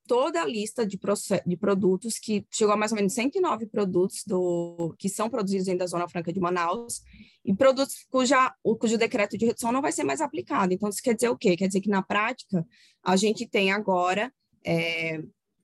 toda 0.07 0.41
a 0.41 0.45
lista 0.45 0.85
de, 0.85 0.99
de 1.45 1.57
produtos, 1.57 2.17
que 2.19 2.45
chegou 2.51 2.73
a 2.73 2.77
mais 2.77 2.91
ou 2.91 2.97
menos 2.97 3.13
109 3.13 3.67
produtos 3.67 4.23
do, 4.25 4.93
que 4.97 5.09
são 5.09 5.29
produzidos 5.29 5.65
dentro 5.65 5.79
da 5.79 5.87
Zona 5.87 6.07
Franca 6.07 6.31
de 6.31 6.39
Manaus, 6.39 7.01
e 7.45 7.53
produtos 7.53 8.05
cuja, 8.09 8.53
o, 8.63 8.75
cujo 8.75 8.97
decreto 8.97 9.37
de 9.37 9.45
redução 9.45 9.71
não 9.71 9.81
vai 9.81 9.91
ser 9.91 10.03
mais 10.03 10.21
aplicado. 10.21 10.73
Então, 10.73 10.89
isso 10.89 11.01
quer 11.01 11.15
dizer 11.15 11.29
o 11.29 11.37
quê? 11.37 11.55
Quer 11.55 11.67
dizer 11.67 11.81
que, 11.81 11.89
na 11.89 12.01
prática, 12.01 12.65
a 13.03 13.15
gente 13.15 13.47
tem 13.47 13.71
agora 13.71 14.31
é, 14.65 15.21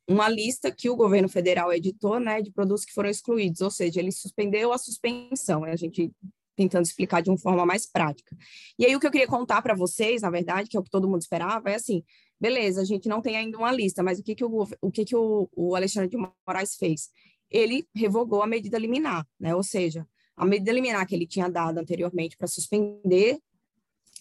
uma 0.07 0.27
lista 0.27 0.71
que 0.71 0.89
o 0.89 0.95
governo 0.95 1.29
federal 1.29 1.71
editou, 1.71 2.19
né, 2.19 2.41
de 2.41 2.51
produtos 2.51 2.85
que 2.85 2.93
foram 2.93 3.09
excluídos, 3.09 3.61
ou 3.61 3.71
seja, 3.71 3.99
ele 3.99 4.11
suspendeu 4.11 4.73
a 4.73 4.77
suspensão, 4.77 5.63
a 5.63 5.75
gente 5.75 6.11
tentando 6.55 6.83
explicar 6.83 7.21
de 7.21 7.29
uma 7.29 7.37
forma 7.37 7.65
mais 7.65 7.89
prática. 7.89 8.35
E 8.77 8.85
aí 8.85 8.93
o 8.93 8.99
que 8.99 9.07
eu 9.07 9.11
queria 9.11 9.27
contar 9.27 9.61
para 9.61 9.73
vocês, 9.73 10.23
na 10.23 10.29
verdade, 10.29 10.67
que 10.67 10.75
é 10.75 10.79
o 10.79 10.83
que 10.83 10.89
todo 10.89 11.07
mundo 11.07 11.21
esperava, 11.21 11.69
é 11.69 11.75
assim, 11.75 12.03
beleza, 12.39 12.81
a 12.81 12.85
gente 12.85 13.09
não 13.09 13.21
tem 13.21 13.35
ainda 13.35 13.57
uma 13.57 13.71
lista, 13.71 14.01
mas 14.01 14.19
o 14.19 14.23
que, 14.23 14.35
que, 14.35 14.45
o, 14.45 14.67
o, 14.81 14.91
que 14.91 15.05
que 15.05 15.15
o, 15.15 15.49
o 15.55 15.75
Alexandre 15.75 16.09
de 16.09 16.17
Moraes 16.47 16.75
fez? 16.75 17.09
Ele 17.49 17.87
revogou 17.93 18.41
a 18.41 18.47
medida 18.47 18.77
liminar, 18.77 19.27
né? 19.39 19.55
Ou 19.55 19.63
seja, 19.63 20.07
a 20.37 20.45
medida 20.45 20.71
liminar 20.71 21.05
que 21.05 21.15
ele 21.15 21.27
tinha 21.27 21.49
dado 21.49 21.79
anteriormente 21.79 22.37
para 22.37 22.47
suspender 22.47 23.39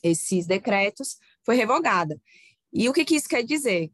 esses 0.02 0.46
decretos 0.46 1.18
foi 1.44 1.56
revogada. 1.56 2.20
E 2.72 2.88
o 2.88 2.92
que, 2.92 3.04
que 3.04 3.14
isso 3.14 3.28
quer 3.28 3.44
dizer? 3.44 3.90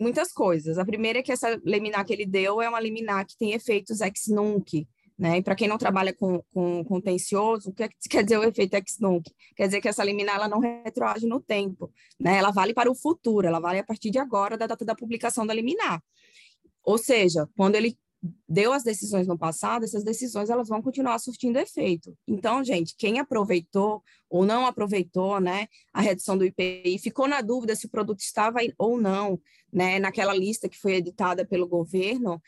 Muitas 0.00 0.32
coisas. 0.32 0.78
A 0.78 0.84
primeira 0.84 1.18
é 1.18 1.22
que 1.22 1.32
essa 1.32 1.60
liminar 1.64 2.04
que 2.04 2.12
ele 2.12 2.26
deu 2.26 2.60
é 2.60 2.68
uma 2.68 2.80
liminar 2.80 3.26
que 3.26 3.36
tem 3.36 3.52
efeitos 3.52 4.00
ex 4.00 4.26
nunc, 4.28 4.86
né? 5.22 5.38
E 5.38 5.42
para 5.42 5.54
quem 5.54 5.68
não 5.68 5.78
trabalha 5.78 6.12
com, 6.12 6.42
com 6.52 6.82
contencioso, 6.82 7.70
o 7.70 7.72
que 7.72 7.88
quer 8.10 8.24
dizer 8.24 8.38
o 8.38 8.42
efeito 8.42 8.74
ex 8.74 8.98
nunc? 8.98 9.30
Quer 9.54 9.66
dizer 9.66 9.80
que 9.80 9.86
essa 9.86 10.02
liminar 10.02 10.34
ela 10.34 10.48
não 10.48 10.58
retroage 10.58 11.28
no 11.28 11.40
tempo, 11.40 11.92
né? 12.18 12.38
Ela 12.38 12.50
vale 12.50 12.74
para 12.74 12.90
o 12.90 12.94
futuro, 12.94 13.46
ela 13.46 13.60
vale 13.60 13.78
a 13.78 13.84
partir 13.84 14.10
de 14.10 14.18
agora, 14.18 14.58
da 14.58 14.66
data 14.66 14.84
da 14.84 14.96
publicação 14.96 15.46
da 15.46 15.54
liminar. 15.54 16.02
Ou 16.82 16.98
seja, 16.98 17.48
quando 17.56 17.76
ele 17.76 17.96
deu 18.48 18.72
as 18.72 18.82
decisões 18.82 19.28
no 19.28 19.38
passado, 19.38 19.84
essas 19.84 20.02
decisões 20.02 20.50
elas 20.50 20.68
vão 20.68 20.82
continuar 20.82 21.16
surtindo 21.20 21.56
efeito. 21.56 22.16
Então, 22.26 22.64
gente, 22.64 22.96
quem 22.98 23.20
aproveitou 23.20 24.02
ou 24.28 24.44
não 24.44 24.66
aproveitou, 24.66 25.38
né, 25.38 25.68
a 25.92 26.00
redução 26.00 26.36
do 26.36 26.44
IPI, 26.44 26.98
ficou 26.98 27.28
na 27.28 27.40
dúvida 27.40 27.76
se 27.76 27.86
o 27.86 27.90
produto 27.90 28.20
estava 28.20 28.58
ou 28.76 29.00
não, 29.00 29.40
né, 29.72 30.00
naquela 30.00 30.34
lista 30.34 30.68
que 30.68 30.78
foi 30.78 30.94
editada 30.94 31.46
pelo 31.46 31.68
governo, 31.68 32.40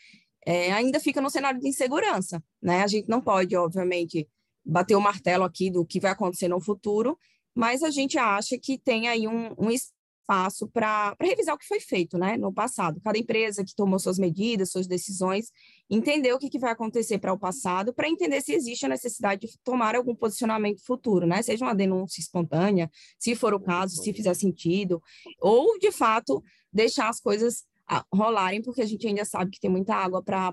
é, 0.47 0.73
ainda 0.73 1.01
fica 1.01 1.21
no 1.21 1.31
cenário 1.31 1.61
de 1.61 1.69
insegurança, 1.69 2.43
né? 2.63 2.83
A 2.83 2.87
gente 2.87 3.09
não 3.09 3.21
pode, 3.21 3.57
obviamente, 3.57 4.29
bater 4.65 4.95
o 4.95 5.01
martelo 5.01 5.45
aqui 5.45 5.71
do 5.71 5.85
que 5.85 6.01
vai 6.01 6.13
acontecer 6.13 6.49
no 6.49 6.61
futuro, 6.61 7.19
mas 7.55 7.83
a 7.83 7.91
gente 7.91 8.19
acha 8.19 8.59
que 8.59 8.79
tem 8.79 9.09
aí 9.09 9.29
um, 9.29 9.55
um 9.59 9.71
espaço 9.71 10.67
para 10.69 11.15
revisar 11.21 11.55
o 11.55 11.59
que 11.59 11.67
foi 11.67 11.81
feito 11.81 12.17
né, 12.17 12.37
no 12.37 12.53
passado. 12.53 13.01
Cada 13.05 13.19
empresa 13.19 13.65
que 13.65 13.75
tomou 13.75 13.99
suas 13.99 14.19
medidas, 14.19 14.71
suas 14.71 14.87
decisões, 14.87 15.51
entender 15.89 16.33
o 16.33 16.39
que, 16.39 16.49
que 16.49 16.59
vai 16.59 16.73
acontecer 16.73 17.19
para 17.19 17.33
o 17.33 17.39
passado, 17.39 17.93
para 17.93 18.09
entender 18.09 18.41
se 18.41 18.53
existe 18.53 18.87
a 18.87 18.89
necessidade 18.89 19.47
de 19.47 19.59
tomar 19.63 19.95
algum 19.95 20.15
posicionamento 20.15 20.85
futuro, 20.85 21.27
né? 21.27 21.43
Seja 21.43 21.65
uma 21.65 21.75
denúncia 21.75 22.21
espontânea, 22.21 22.91
se 23.19 23.35
for 23.35 23.53
o 23.53 23.61
caso, 23.61 24.03
se 24.03 24.13
fizer 24.13 24.35
sentido, 24.35 25.03
ou, 25.41 25.79
de 25.79 25.93
fato, 25.93 26.43
deixar 26.73 27.09
as 27.09 27.21
coisas 27.21 27.65
rolarem, 28.13 28.63
porque 28.63 28.83
a 28.83 28.87
gente 28.87 29.07
ainda 29.07 29.25
sabe 29.25 29.51
que 29.51 29.61
tem 29.61 29.71
muita 29.71 29.95
água 29.95 30.23
para 30.23 30.53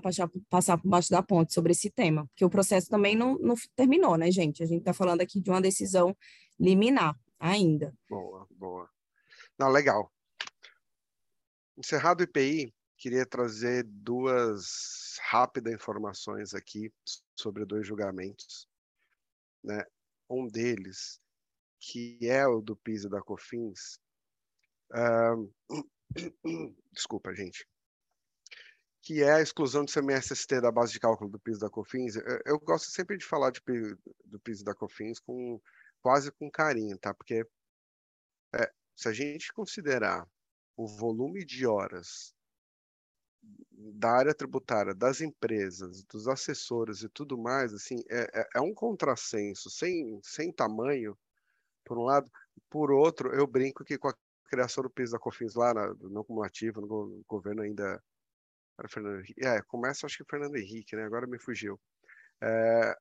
passar, 0.50 0.78
por 0.78 0.88
baixo 0.88 1.10
da 1.10 1.22
ponte 1.22 1.54
sobre 1.54 1.72
esse 1.72 1.90
tema, 1.90 2.26
porque 2.26 2.44
o 2.44 2.50
processo 2.50 2.88
também 2.88 3.16
não, 3.16 3.38
não 3.38 3.54
terminou, 3.74 4.16
né, 4.16 4.30
gente? 4.30 4.62
A 4.62 4.66
gente 4.66 4.80
está 4.80 4.92
falando 4.92 5.22
aqui 5.22 5.40
de 5.40 5.50
uma 5.50 5.60
decisão 5.60 6.16
liminar 6.60 7.18
ainda. 7.38 7.94
Boa, 8.08 8.46
boa. 8.50 8.88
Não, 9.58 9.68
legal. 9.68 10.12
Encerrado 11.76 12.20
o 12.20 12.24
IPI, 12.24 12.74
queria 12.98 13.24
trazer 13.24 13.84
duas 13.84 15.18
rápidas 15.22 15.72
informações 15.72 16.54
aqui 16.54 16.92
sobre 17.34 17.64
dois 17.64 17.86
julgamentos. 17.86 18.68
Né? 19.64 19.82
Um 20.28 20.46
deles, 20.46 21.18
que 21.80 22.18
é 22.22 22.46
o 22.46 22.60
do 22.60 22.76
PIS 22.76 23.04
e 23.04 23.08
da 23.08 23.22
COFINS. 23.22 23.98
Uh... 24.90 25.50
Desculpa, 26.92 27.34
gente. 27.34 27.66
Que 29.02 29.22
é 29.22 29.32
a 29.32 29.42
exclusão 29.42 29.84
do 29.84 29.92
CMSST 29.92 30.60
da 30.60 30.70
base 30.70 30.92
de 30.92 31.00
cálculo 31.00 31.30
do 31.30 31.40
PIS 31.40 31.58
da 31.58 31.68
COFINS. 31.68 32.16
Eu, 32.44 32.58
gosto 32.60 32.90
sempre 32.90 33.16
de 33.16 33.24
falar 33.24 33.50
de, 33.50 33.60
do 34.24 34.38
PIS 34.40 34.62
da 34.62 34.74
COFINS 34.74 35.18
com 35.18 35.60
quase 36.00 36.30
com 36.32 36.50
carinho, 36.50 36.96
tá? 36.98 37.12
Porque 37.12 37.44
é, 38.54 38.72
se 38.94 39.08
a 39.08 39.12
gente 39.12 39.52
considerar 39.52 40.26
o 40.76 40.86
volume 40.86 41.44
de 41.44 41.66
horas 41.66 42.34
da 43.72 44.10
área 44.10 44.34
tributária, 44.34 44.94
das 44.94 45.20
empresas, 45.20 46.04
dos 46.04 46.28
assessores 46.28 47.02
e 47.02 47.08
tudo 47.08 47.36
mais, 47.36 47.72
assim, 47.74 47.96
é, 48.08 48.40
é, 48.40 48.48
é 48.56 48.60
um 48.60 48.72
contrassenso 48.72 49.68
sem, 49.68 50.20
sem 50.22 50.52
tamanho, 50.52 51.18
por 51.84 51.98
um 51.98 52.04
lado. 52.04 52.30
Por 52.70 52.92
outro, 52.92 53.34
eu 53.34 53.46
brinco 53.46 53.84
que 53.84 53.98
com 53.98 54.08
a 54.08 54.14
criação 54.52 54.84
do 54.84 54.90
piso 54.90 55.12
da 55.12 55.18
COFINS 55.18 55.54
lá 55.54 55.72
na, 55.72 55.94
no 55.94 56.22
cumulativo, 56.24 56.82
no 56.82 57.24
governo 57.26 57.62
ainda 57.62 58.02
era 58.78 58.88
Fernando. 58.88 59.22
É, 59.38 59.62
começa 59.62 60.04
acho 60.04 60.18
que 60.18 60.30
Fernando 60.30 60.56
Henrique, 60.56 60.94
né? 60.94 61.04
Agora 61.04 61.26
me 61.26 61.38
fugiu. 61.38 61.80
É, 62.42 62.96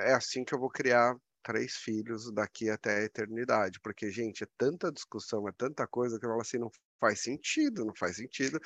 é 0.00 0.12
assim 0.14 0.44
que 0.44 0.52
eu 0.52 0.58
vou 0.58 0.68
criar 0.68 1.16
três 1.42 1.76
filhos 1.76 2.32
daqui 2.32 2.68
até 2.68 2.98
a 2.98 3.04
eternidade, 3.04 3.80
porque, 3.80 4.10
gente, 4.10 4.44
é 4.44 4.48
tanta 4.58 4.92
discussão, 4.92 5.48
é 5.48 5.52
tanta 5.52 5.86
coisa 5.86 6.18
que 6.18 6.26
eu 6.26 6.30
falo 6.30 6.42
assim, 6.42 6.58
não 6.58 6.70
faz 6.98 7.20
sentido, 7.22 7.84
não 7.84 7.94
faz 7.94 8.16
sentido, 8.16 8.60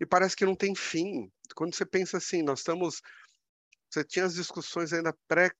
e 0.00 0.06
parece 0.06 0.34
que 0.34 0.46
não 0.46 0.56
tem 0.56 0.74
fim. 0.74 1.30
Quando 1.54 1.74
você 1.74 1.86
pensa 1.86 2.16
assim, 2.16 2.42
nós 2.42 2.60
estamos, 2.60 3.02
você 3.90 4.02
tinha 4.02 4.24
as 4.24 4.34
discussões 4.34 4.92
ainda 4.92 5.14
pré 5.28 5.50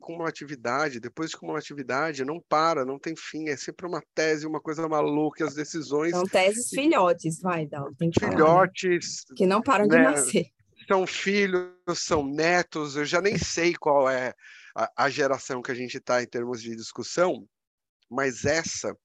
cumulatividade, 0.00 1.00
depois 1.00 1.30
de 1.30 1.36
cumulatividade, 1.36 2.24
não 2.24 2.40
para, 2.40 2.84
não 2.84 2.98
tem 2.98 3.14
fim, 3.16 3.48
é 3.48 3.56
sempre 3.56 3.86
uma 3.86 4.02
tese, 4.14 4.46
uma 4.46 4.60
coisa 4.60 4.88
maluca, 4.88 5.44
as 5.44 5.54
decisões... 5.54 6.12
São 6.12 6.24
teses 6.24 6.70
filhotes, 6.70 7.40
vai, 7.40 7.66
Dal, 7.66 7.94
tem 7.94 8.10
que 8.10 8.20
Filhotes... 8.20 9.22
Falar, 9.22 9.30
né? 9.30 9.36
Que 9.36 9.46
não 9.46 9.62
param 9.62 9.86
né? 9.86 9.96
de 9.96 10.02
nascer. 10.02 10.46
São 10.86 11.06
filhos, 11.06 11.70
são 11.96 12.24
netos, 12.24 12.96
eu 12.96 13.04
já 13.04 13.20
nem 13.20 13.36
sei 13.36 13.74
qual 13.74 14.08
é 14.08 14.32
a, 14.74 15.04
a 15.04 15.10
geração 15.10 15.60
que 15.60 15.72
a 15.72 15.74
gente 15.74 15.98
está 15.98 16.22
em 16.22 16.26
termos 16.26 16.62
de 16.62 16.74
discussão, 16.74 17.46
mas 18.08 18.44
essa. 18.44 18.96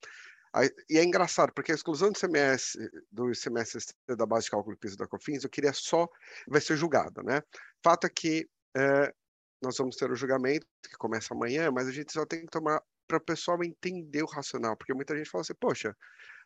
A, 0.55 0.65
e 0.89 0.97
é 0.97 1.03
engraçado, 1.03 1.51
porque 1.53 1.71
a 1.71 1.75
exclusão 1.75 2.11
do 2.11 2.19
CMS, 2.19 2.77
do 3.11 3.31
ICMS 3.31 3.79
da 4.07 4.25
base 4.25 4.45
de 4.45 4.51
cálculo 4.51 4.75
do 4.75 4.79
piso 4.79 4.95
da 4.95 5.07
COFINS, 5.07 5.43
eu 5.43 5.49
queria 5.49 5.73
só. 5.73 6.07
vai 6.47 6.61
ser 6.61 6.77
julgada, 6.77 7.23
né? 7.23 7.41
Fato 7.83 8.05
é 8.05 8.09
que 8.09 8.47
é, 8.77 9.13
nós 9.63 9.77
vamos 9.77 9.95
ter 9.95 10.11
o 10.11 10.15
julgamento, 10.15 10.67
que 10.83 10.97
começa 10.97 11.33
amanhã, 11.33 11.71
mas 11.71 11.87
a 11.87 11.91
gente 11.91 12.11
só 12.11 12.25
tem 12.25 12.41
que 12.41 12.51
tomar 12.51 12.81
para 13.07 13.17
o 13.17 13.21
pessoal 13.21 13.63
entender 13.63 14.21
o 14.21 14.27
racional, 14.27 14.75
porque 14.75 14.93
muita 14.93 15.15
gente 15.15 15.29
fala 15.29 15.41
assim, 15.41 15.53
poxa, 15.55 15.95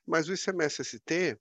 mas 0.05 0.29
o 0.29 0.33
ICMS-ST, 0.33 1.38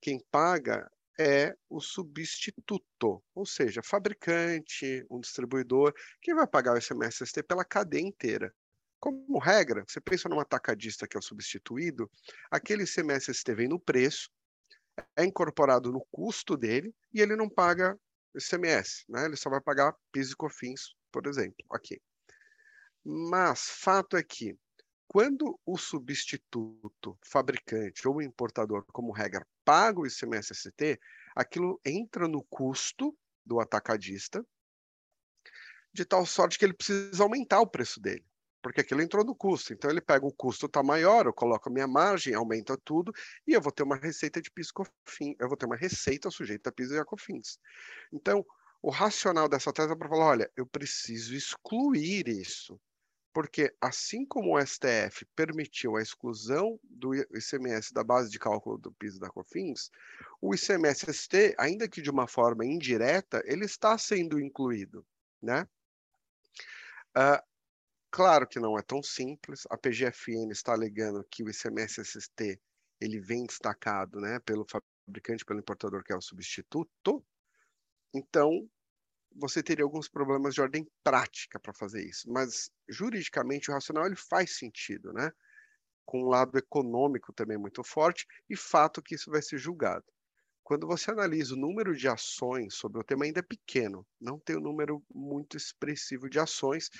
quem 0.00 0.24
paga 0.30 0.90
é 1.18 1.54
o 1.68 1.80
substituto, 1.80 3.22
ou 3.34 3.44
seja, 3.44 3.82
fabricante, 3.82 5.04
um 5.10 5.20
distribuidor, 5.20 5.92
que 6.22 6.34
vai 6.34 6.46
pagar 6.46 6.74
o 6.74 6.78
ICMS-ST 6.78 7.42
pela 7.42 7.64
cadeia 7.64 8.00
inteira. 8.00 8.54
Como 8.98 9.38
regra, 9.38 9.84
você 9.86 10.00
pensa 10.00 10.28
num 10.28 10.40
atacadista 10.40 11.08
que 11.08 11.16
é 11.16 11.20
o 11.20 11.22
substituído, 11.22 12.10
aquele 12.50 12.84
ICMS-ST 12.84 13.54
vem 13.54 13.68
no 13.68 13.80
preço, 13.80 14.30
é 15.16 15.24
incorporado 15.24 15.90
no 15.90 16.06
custo 16.10 16.56
dele 16.56 16.94
e 17.12 17.20
ele 17.20 17.34
não 17.34 17.48
paga 17.48 17.98
ICMS, 18.34 19.04
né? 19.08 19.24
ele 19.24 19.36
só 19.36 19.50
vai 19.50 19.60
pagar 19.60 19.94
PIS 20.12 20.30
e 20.30 20.36
COFINS, 20.36 20.94
por 21.10 21.26
exemplo, 21.26 21.64
aqui. 21.70 22.00
Mas 23.04 23.68
fato 23.68 24.16
é 24.16 24.22
que 24.22 24.58
quando 25.08 25.58
o 25.66 25.76
substituto, 25.76 27.18
fabricante 27.20 28.06
ou 28.06 28.22
importador, 28.22 28.84
como 28.92 29.10
regra, 29.10 29.44
paga 29.64 29.98
o 29.98 30.06
ICMS-ST, 30.06 31.00
aquilo 31.34 31.80
entra 31.84 32.28
no 32.28 32.44
custo 32.44 33.16
do 33.44 33.58
atacadista, 33.58 34.46
de 35.92 36.04
tal 36.04 36.24
sorte 36.24 36.56
que 36.56 36.64
ele 36.64 36.74
precisa 36.74 37.24
aumentar 37.24 37.60
o 37.60 37.66
preço 37.66 38.00
dele, 38.00 38.24
porque 38.62 38.82
aquilo 38.82 39.02
entrou 39.02 39.24
no 39.24 39.34
custo. 39.34 39.72
Então 39.72 39.90
ele 39.90 40.00
pega 40.00 40.24
o 40.24 40.32
custo 40.32 40.66
está 40.66 40.80
maior, 40.80 41.26
eu 41.26 41.32
coloco 41.32 41.68
a 41.68 41.72
minha 41.72 41.88
margem, 41.88 42.34
aumenta 42.34 42.78
tudo 42.84 43.12
e 43.44 43.52
eu 43.52 43.60
vou 43.60 43.72
ter 43.72 43.82
uma 43.82 43.96
receita 43.96 44.40
de 44.40 44.48
PIS 44.48 44.70
COFINS, 44.70 45.34
eu 45.40 45.48
vou 45.48 45.56
ter 45.56 45.66
uma 45.66 45.76
receita 45.76 46.30
sujeita 46.30 46.70
a 46.70 46.72
PIS 46.72 46.92
e 46.92 46.98
a 46.98 47.04
COFINS. 47.04 47.58
Então, 48.12 48.46
o 48.82 48.90
racional 48.90 49.48
dessa 49.48 49.72
tese 49.72 49.92
é 49.92 49.96
para 49.96 50.08
falar, 50.08 50.26
olha, 50.26 50.52
eu 50.56 50.66
preciso 50.66 51.34
excluir 51.34 52.28
isso 52.28 52.80
porque 53.32 53.74
assim 53.80 54.24
como 54.24 54.56
o 54.56 54.60
STF 54.60 55.24
permitiu 55.36 55.96
a 55.96 56.02
exclusão 56.02 56.78
do 56.82 57.14
ICMS 57.14 57.92
da 57.92 58.02
base 58.02 58.30
de 58.30 58.38
cálculo 58.38 58.76
do 58.76 58.92
PIS 58.92 59.16
e 59.16 59.20
da 59.20 59.30
COFINS, 59.30 59.90
o 60.40 60.54
ICMS-ST, 60.54 61.54
ainda 61.58 61.88
que 61.88 62.02
de 62.02 62.10
uma 62.10 62.26
forma 62.26 62.64
indireta, 62.64 63.42
ele 63.44 63.64
está 63.64 63.96
sendo 63.96 64.40
incluído, 64.40 65.06
né? 65.40 65.66
Uh, 67.16 67.42
claro 68.10 68.46
que 68.46 68.58
não 68.58 68.78
é 68.78 68.82
tão 68.82 69.02
simples. 69.02 69.64
A 69.70 69.76
PGFN 69.76 70.50
está 70.50 70.72
alegando 70.72 71.24
que 71.30 71.44
o 71.44 71.50
ICMS-ST 71.50 72.60
ele 73.00 73.20
vem 73.20 73.46
destacado, 73.46 74.20
né, 74.20 74.38
pelo 74.40 74.66
fabricante, 74.66 75.44
pelo 75.44 75.60
importador 75.60 76.04
que 76.04 76.12
é 76.12 76.16
o 76.16 76.20
substituto. 76.20 77.24
Então, 78.14 78.68
você 79.34 79.62
teria 79.62 79.84
alguns 79.84 80.08
problemas 80.08 80.54
de 80.54 80.60
ordem 80.60 80.86
prática 81.04 81.58
para 81.60 81.72
fazer 81.72 82.04
isso, 82.04 82.30
mas 82.30 82.70
juridicamente 82.88 83.70
o 83.70 83.74
racional 83.74 84.06
ele 84.06 84.16
faz 84.16 84.58
sentido, 84.58 85.12
né? 85.12 85.30
Com 86.04 86.22
um 86.22 86.28
lado 86.28 86.58
econômico 86.58 87.32
também 87.32 87.56
muito 87.56 87.84
forte 87.84 88.26
e 88.48 88.56
fato 88.56 89.02
que 89.02 89.14
isso 89.14 89.30
vai 89.30 89.40
ser 89.42 89.58
julgado. 89.58 90.04
Quando 90.64 90.86
você 90.86 91.10
analisa 91.10 91.54
o 91.54 91.58
número 91.58 91.96
de 91.96 92.08
ações 92.08 92.74
sobre 92.74 93.00
o 93.00 93.04
tema 93.04 93.24
ainda 93.24 93.40
é 93.40 93.42
pequeno, 93.42 94.06
não 94.20 94.38
tem 94.38 94.56
um 94.56 94.60
número 94.60 95.02
muito 95.12 95.56
expressivo 95.56 96.28
de 96.28 96.38
ações 96.38 96.90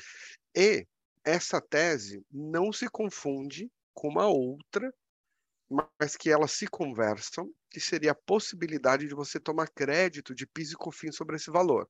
e 0.56 0.86
essa 1.24 1.60
tese 1.60 2.24
não 2.30 2.72
se 2.72 2.88
confunde 2.88 3.70
com 3.94 4.08
uma 4.08 4.26
outra 4.26 4.92
mas 5.70 6.16
que 6.16 6.30
elas 6.30 6.50
se 6.52 6.66
conversam, 6.66 7.48
que 7.70 7.78
seria 7.78 8.10
a 8.10 8.20
possibilidade 8.26 9.06
de 9.06 9.14
você 9.14 9.38
tomar 9.38 9.68
crédito 9.68 10.34
de 10.34 10.46
PIS 10.46 10.72
e 10.72 10.76
COFINS 10.76 11.14
sobre 11.14 11.36
esse 11.36 11.50
valor. 11.50 11.84
O 11.84 11.88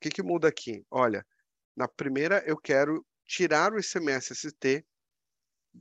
que, 0.00 0.10
que 0.10 0.22
muda 0.22 0.48
aqui? 0.48 0.86
Olha, 0.90 1.26
na 1.76 1.88
primeira 1.88 2.44
eu 2.46 2.56
quero 2.56 3.04
tirar 3.26 3.72
o 3.72 3.80
ICMS-ST 3.80 4.86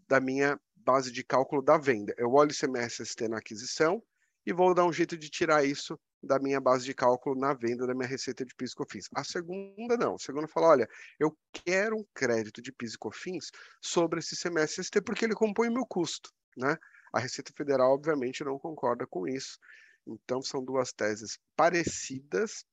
da 0.08 0.20
minha 0.20 0.60
base 0.76 1.12
de 1.12 1.24
cálculo 1.24 1.62
da 1.62 1.78
venda. 1.78 2.14
Eu 2.18 2.32
olho 2.32 2.50
o 2.50 2.54
ICMS-ST 2.54 3.28
na 3.28 3.38
aquisição 3.38 4.04
e 4.46 4.52
vou 4.52 4.74
dar 4.74 4.86
um 4.86 4.94
jeito 4.94 5.16
de 5.18 5.30
tirar 5.30 5.64
isso 5.64 6.00
da 6.22 6.40
minha 6.40 6.60
base 6.60 6.86
de 6.86 6.94
cálculo 6.94 7.38
na 7.40 7.54
venda 7.54 7.86
da 7.86 7.94
minha 7.94 8.08
receita 8.08 8.46
de 8.46 8.56
PIS 8.56 8.72
e 8.72 8.76
COFINS. 8.76 9.10
A 9.16 9.24
segunda 9.24 9.98
não. 9.98 10.16
A 10.16 10.20
segunda 10.20 10.48
fala, 10.48 10.70
olha, 10.70 10.90
eu 11.20 11.38
quero 11.52 11.98
um 11.98 12.06
crédito 12.14 12.62
de 12.62 12.72
PIS 12.72 12.94
e 12.94 12.98
COFINS 12.98 13.52
sobre 13.82 14.20
esse 14.20 14.36
ICMS-ST 14.36 15.02
porque 15.02 15.26
ele 15.26 15.36
compõe 15.36 15.70
o 15.70 15.74
meu 15.74 15.86
custo, 15.86 16.32
né? 16.58 16.78
A 17.12 17.20
Receita 17.20 17.54
Federal, 17.56 17.94
obviamente, 17.94 18.44
não 18.44 18.58
concorda 18.58 19.06
com 19.06 19.28
isso. 19.28 19.60
Então, 20.06 20.42
são 20.42 20.64
duas 20.64 20.92
teses 20.92 21.40
parecidas, 21.56 22.66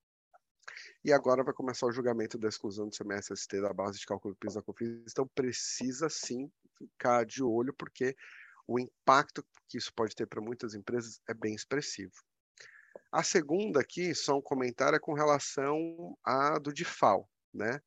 e 1.04 1.12
agora 1.12 1.42
vai 1.42 1.54
começar 1.54 1.86
o 1.86 1.92
julgamento 1.92 2.38
da 2.38 2.48
exclusão 2.48 2.88
do 2.88 2.96
CMS-ST 2.96 3.60
da 3.60 3.72
base 3.72 3.98
de 3.98 4.06
cálculo 4.06 4.34
do 4.34 4.38
PIS 4.38 4.54
da 4.54 4.62
COFINS. 4.62 5.10
Então 5.10 5.26
precisa 5.34 6.08
sim 6.08 6.50
ficar 6.76 7.24
de 7.24 7.42
olho, 7.42 7.74
porque 7.74 8.16
o 8.66 8.78
impacto 8.78 9.44
que 9.68 9.78
isso 9.78 9.92
pode 9.94 10.14
ter 10.14 10.26
para 10.26 10.40
muitas 10.40 10.74
empresas 10.74 11.20
é 11.28 11.34
bem 11.34 11.54
expressivo. 11.54 12.12
A 13.10 13.22
segunda 13.22 13.80
aqui, 13.80 14.14
só 14.14 14.38
um 14.38 14.42
comentário, 14.42 14.96
é 14.96 15.00
com 15.00 15.14
relação 15.14 16.16
a 16.24 16.58
do 16.58 16.72
DIFAL, 16.72 17.28
né? 17.52 17.80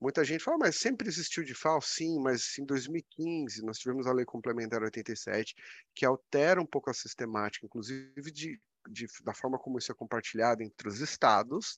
Muita 0.00 0.24
gente 0.24 0.44
fala, 0.44 0.58
mas 0.58 0.76
sempre 0.76 1.08
existiu 1.08 1.42
DIFAL? 1.42 1.80
Sim, 1.80 2.20
mas 2.20 2.56
em 2.58 2.64
2015 2.64 3.64
nós 3.64 3.78
tivemos 3.78 4.06
a 4.06 4.12
Lei 4.12 4.24
Complementar 4.24 4.82
87, 4.82 5.54
que 5.94 6.06
altera 6.06 6.60
um 6.60 6.66
pouco 6.66 6.88
a 6.88 6.94
sistemática, 6.94 7.66
inclusive 7.66 8.30
de, 8.30 8.60
de, 8.88 9.06
da 9.24 9.34
forma 9.34 9.58
como 9.58 9.78
isso 9.78 9.90
é 9.90 9.94
compartilhado 9.94 10.62
entre 10.62 10.88
os 10.88 11.00
estados, 11.00 11.76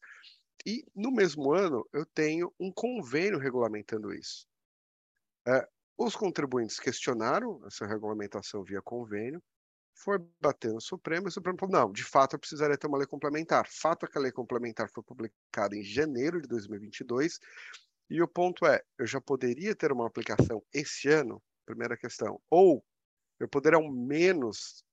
e 0.67 0.85
no 0.95 1.11
mesmo 1.11 1.53
ano, 1.53 1.89
eu 1.93 2.05
tenho 2.05 2.53
um 2.61 2.71
convênio 2.71 3.39
regulamentando 3.39 4.13
isso. 4.13 4.47
É, 5.47 5.67
os 5.97 6.15
contribuintes 6.15 6.79
questionaram 6.79 7.65
essa 7.67 7.87
regulamentação 7.87 8.63
via 8.63 8.83
convênio, 8.83 9.43
foi 9.95 10.19
bater 10.41 10.73
no 10.73 10.81
Supremo, 10.81 11.27
e 11.27 11.29
o 11.29 11.33
Supremo 11.33 11.59
falou: 11.59 11.75
não, 11.75 11.93
de 11.93 12.05
fato 12.05 12.35
eu 12.35 12.39
precisaria 12.39 12.77
ter 12.77 12.87
uma 12.87 12.99
lei 12.99 13.07
complementar. 13.07 13.67
Fato 13.69 14.07
é 14.07 14.09
que 14.09 14.19
a 14.19 14.21
lei 14.21 14.33
complementar 14.33 14.91
foi 14.91 15.03
publicada 15.03 15.77
em 15.77 15.83
janeiro 15.83 16.41
de 16.41 16.49
2022, 16.49 17.39
e 18.11 18.21
o 18.21 18.29
ponto 18.29 18.67
é: 18.67 18.83
eu 18.99 19.07
já 19.07 19.21
poderia 19.21 19.75
ter 19.75 19.93
uma 19.93 20.07
aplicação 20.07 20.63
esse 20.73 21.09
ano, 21.09 21.43
primeira 21.65 21.97
questão, 21.97 22.41
ou 22.51 22.85
eu 23.39 23.49
poderia 23.49 23.79
ao 23.79 23.91
menos 23.91 24.85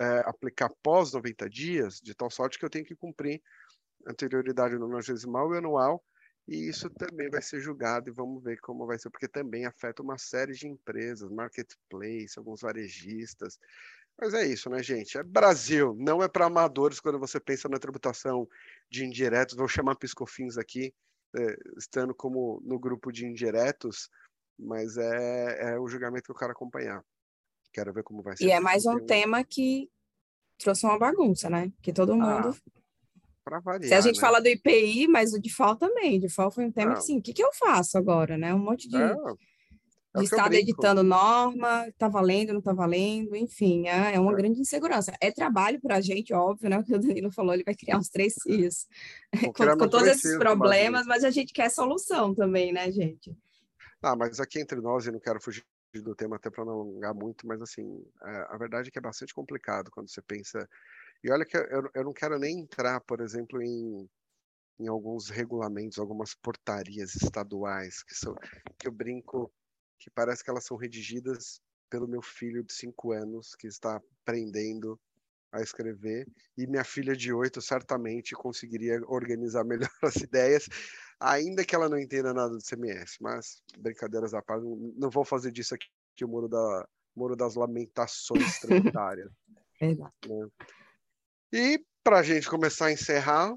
é, 0.00 0.18
aplicar 0.26 0.70
pós 0.82 1.12
90 1.12 1.48
dias, 1.48 2.00
de 2.00 2.14
tal 2.14 2.30
sorte 2.30 2.58
que 2.58 2.64
eu 2.64 2.70
tenho 2.70 2.84
que 2.84 2.96
cumprir 2.96 3.40
anterioridade 4.06 4.74
no 4.74 4.88
nonagesimal 4.88 5.54
e 5.54 5.58
anual, 5.58 6.04
e 6.46 6.68
isso 6.68 6.90
também 6.90 7.30
vai 7.30 7.40
ser 7.40 7.60
julgado 7.60 8.10
e 8.10 8.12
vamos 8.12 8.42
ver 8.42 8.58
como 8.60 8.86
vai 8.86 8.98
ser, 8.98 9.08
porque 9.08 9.28
também 9.28 9.64
afeta 9.64 10.02
uma 10.02 10.18
série 10.18 10.52
de 10.52 10.68
empresas, 10.68 11.30
marketplace, 11.30 12.36
alguns 12.38 12.60
varejistas. 12.60 13.58
Mas 14.20 14.34
é 14.34 14.46
isso, 14.46 14.68
né, 14.68 14.82
gente? 14.82 15.16
É 15.16 15.22
Brasil, 15.22 15.94
não 15.98 16.22
é 16.22 16.28
para 16.28 16.46
amadores 16.46 17.00
quando 17.00 17.18
você 17.18 17.40
pensa 17.40 17.68
na 17.68 17.78
tributação 17.78 18.46
de 18.90 19.04
indiretos. 19.04 19.56
Vou 19.56 19.66
chamar 19.66 19.96
Piscofins 19.96 20.58
aqui, 20.58 20.94
é, 21.36 21.56
estando 21.76 22.14
como 22.14 22.60
no 22.64 22.78
grupo 22.78 23.12
de 23.12 23.26
indiretos, 23.26 24.08
mas 24.58 24.96
é, 24.96 25.72
é 25.72 25.78
o 25.78 25.88
julgamento 25.88 26.24
que 26.24 26.30
eu 26.30 26.36
quero 26.36 26.52
acompanhar. 26.52 27.04
Quero 27.72 27.92
ver 27.92 28.02
como 28.02 28.22
vai 28.22 28.36
ser. 28.36 28.44
E 28.44 28.50
é 28.50 28.60
mais 28.60 28.86
um 28.86 29.04
tema 29.04 29.42
que 29.44 29.90
trouxe 30.58 30.86
uma 30.86 30.98
bagunça, 30.98 31.50
né? 31.50 31.72
Que 31.82 31.92
todo 31.92 32.12
ah, 32.12 32.16
mundo 32.16 32.48
ah 32.48 32.72
para 33.44 33.60
variar. 33.60 33.88
Se 33.88 33.94
a 33.94 34.00
gente 34.00 34.16
né? 34.16 34.20
fala 34.20 34.40
do 34.40 34.48
IPI, 34.48 35.06
mas 35.06 35.34
o 35.34 35.40
DIFAL 35.40 35.76
também. 35.76 36.16
O 36.16 36.20
DIFAL 36.20 36.50
foi 36.50 36.64
um 36.64 36.72
tema 36.72 36.92
que, 36.94 36.98
assim, 36.98 37.18
o 37.18 37.22
que, 37.22 37.32
que 37.32 37.44
eu 37.44 37.52
faço 37.52 37.98
agora, 37.98 38.38
né? 38.38 38.54
Um 38.54 38.58
monte 38.58 38.88
de, 38.88 38.96
é, 38.96 39.14
é 40.14 40.18
de 40.18 40.24
estado 40.24 40.54
editando 40.54 41.02
norma, 41.02 41.90
tá 41.98 42.08
valendo, 42.08 42.52
não 42.52 42.60
tá 42.60 42.72
valendo, 42.72 43.34
enfim, 43.34 43.88
é, 43.88 44.14
é 44.14 44.20
uma 44.20 44.32
é. 44.32 44.36
grande 44.36 44.60
insegurança. 44.60 45.12
É 45.20 45.30
trabalho 45.30 45.80
para 45.80 45.96
a 45.96 46.00
gente, 46.00 46.32
óbvio, 46.32 46.70
né? 46.70 46.78
O 46.78 46.84
que 46.84 46.94
o 46.94 46.98
Danilo 46.98 47.32
falou, 47.32 47.54
ele 47.54 47.64
vai 47.64 47.74
criar 47.74 47.98
uns 47.98 48.08
três 48.08 48.34
CIS 48.34 48.86
com, 49.54 49.78
com 49.78 49.88
todos 49.88 50.06
esses 50.08 50.36
problemas, 50.38 51.06
mas 51.06 51.24
a 51.24 51.30
gente 51.30 51.52
quer 51.52 51.70
solução 51.70 52.34
também, 52.34 52.72
né, 52.72 52.90
gente? 52.90 53.36
Ah, 54.02 54.14
mas 54.14 54.38
aqui 54.38 54.60
entre 54.60 54.80
nós, 54.80 55.06
e 55.06 55.10
não 55.10 55.20
quero 55.20 55.40
fugir 55.40 55.64
do 55.94 56.14
tema 56.14 56.36
até 56.36 56.50
para 56.50 56.64
não 56.64 56.72
alongar 56.72 57.14
muito, 57.14 57.46
mas 57.46 57.62
assim, 57.62 58.04
é, 58.22 58.46
a 58.50 58.56
verdade 58.56 58.88
é 58.88 58.90
que 58.90 58.98
é 58.98 59.02
bastante 59.02 59.32
complicado 59.32 59.92
quando 59.92 60.10
você 60.10 60.20
pensa 60.20 60.68
e 61.24 61.30
olha 61.30 61.46
que 61.46 61.56
eu, 61.56 61.90
eu 61.94 62.04
não 62.04 62.12
quero 62.12 62.38
nem 62.38 62.60
entrar, 62.60 63.00
por 63.00 63.22
exemplo, 63.22 63.62
em, 63.62 64.06
em 64.78 64.86
alguns 64.86 65.30
regulamentos, 65.30 65.98
algumas 65.98 66.34
portarias 66.34 67.14
estaduais, 67.14 68.02
que, 68.02 68.14
são, 68.14 68.34
que 68.78 68.86
eu 68.86 68.92
brinco 68.92 69.50
que 70.04 70.10
parece 70.10 70.44
que 70.44 70.50
elas 70.50 70.66
são 70.66 70.76
redigidas 70.76 71.62
pelo 71.88 72.06
meu 72.06 72.20
filho 72.20 72.62
de 72.62 72.74
cinco 72.74 73.12
anos, 73.12 73.54
que 73.54 73.66
está 73.66 73.98
aprendendo 74.20 75.00
a 75.50 75.62
escrever, 75.62 76.28
e 76.58 76.66
minha 76.66 76.84
filha 76.84 77.16
de 77.16 77.32
oito 77.32 77.62
certamente 77.62 78.34
conseguiria 78.34 79.00
organizar 79.06 79.64
melhor 79.88 79.88
as 80.02 80.16
ideias, 80.16 80.68
ainda 81.18 81.64
que 81.64 81.74
ela 81.74 81.88
não 81.88 81.98
entenda 81.98 82.34
nada 82.34 82.50
do 82.50 82.62
CMS. 82.62 83.16
Mas, 83.18 83.62
brincadeiras 83.78 84.34
à 84.34 84.42
parte, 84.42 84.66
não 84.96 85.08
vou 85.08 85.24
fazer 85.24 85.50
disso 85.50 85.74
aqui 85.74 85.88
o 86.22 86.28
muro, 86.28 86.48
da, 86.48 86.88
muro 87.16 87.34
das 87.34 87.54
lamentações 87.54 88.58
tributárias. 88.60 89.32
Exato. 89.80 90.28
Né? 90.28 90.48
E 91.50 91.84
para 92.02 92.18
a 92.18 92.22
gente 92.22 92.50
começar 92.50 92.86
a 92.86 92.92
encerrar, 92.92 93.56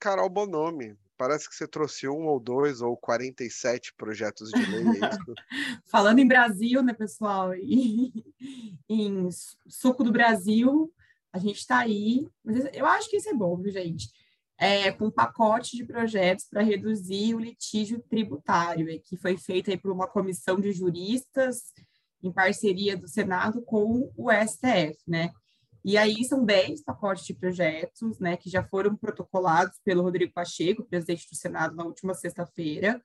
Carol 0.00 0.30
Bonomi, 0.30 0.96
parece 1.16 1.48
que 1.48 1.54
você 1.54 1.66
trouxe 1.66 2.08
um 2.08 2.26
ou 2.26 2.38
dois 2.38 2.80
ou 2.80 2.96
47 2.96 3.94
projetos 3.94 4.50
de 4.50 4.64
lei, 4.64 5.00
é? 5.02 5.10
Falando 5.86 6.18
em 6.18 6.28
Brasil, 6.28 6.82
né, 6.82 6.92
pessoal? 6.92 7.54
E, 7.54 8.12
em 8.88 9.28
suco 9.66 10.04
do 10.04 10.12
Brasil, 10.12 10.92
a 11.32 11.38
gente 11.38 11.58
está 11.58 11.78
aí. 11.78 12.26
Eu 12.72 12.86
acho 12.86 13.10
que 13.10 13.16
isso 13.16 13.28
é 13.28 13.34
bom, 13.34 13.56
viu, 13.56 13.72
gente? 13.72 14.08
É, 14.58 14.90
com 14.90 15.06
um 15.06 15.10
pacote 15.10 15.76
de 15.76 15.84
projetos 15.84 16.46
para 16.46 16.62
reduzir 16.62 17.34
o 17.34 17.40
litígio 17.40 18.02
tributário, 18.08 18.86
que 19.02 19.16
foi 19.16 19.36
feito 19.36 19.70
aí 19.70 19.76
por 19.76 19.92
uma 19.92 20.08
comissão 20.08 20.58
de 20.58 20.72
juristas 20.72 21.74
em 22.22 22.32
parceria 22.32 22.96
do 22.96 23.06
Senado 23.06 23.60
com 23.62 24.10
o 24.16 24.30
STF, 24.32 24.98
né? 25.06 25.30
E 25.86 25.96
aí 25.96 26.24
são 26.24 26.44
10 26.44 26.82
pacotes 26.82 27.24
de 27.24 27.32
projetos, 27.32 28.18
né, 28.18 28.36
que 28.36 28.50
já 28.50 28.60
foram 28.60 28.96
protocolados 28.96 29.78
pelo 29.84 30.02
Rodrigo 30.02 30.32
Pacheco, 30.32 30.82
presidente 30.82 31.30
do 31.30 31.36
Senado, 31.36 31.76
na 31.76 31.84
última 31.84 32.12
sexta-feira. 32.12 33.00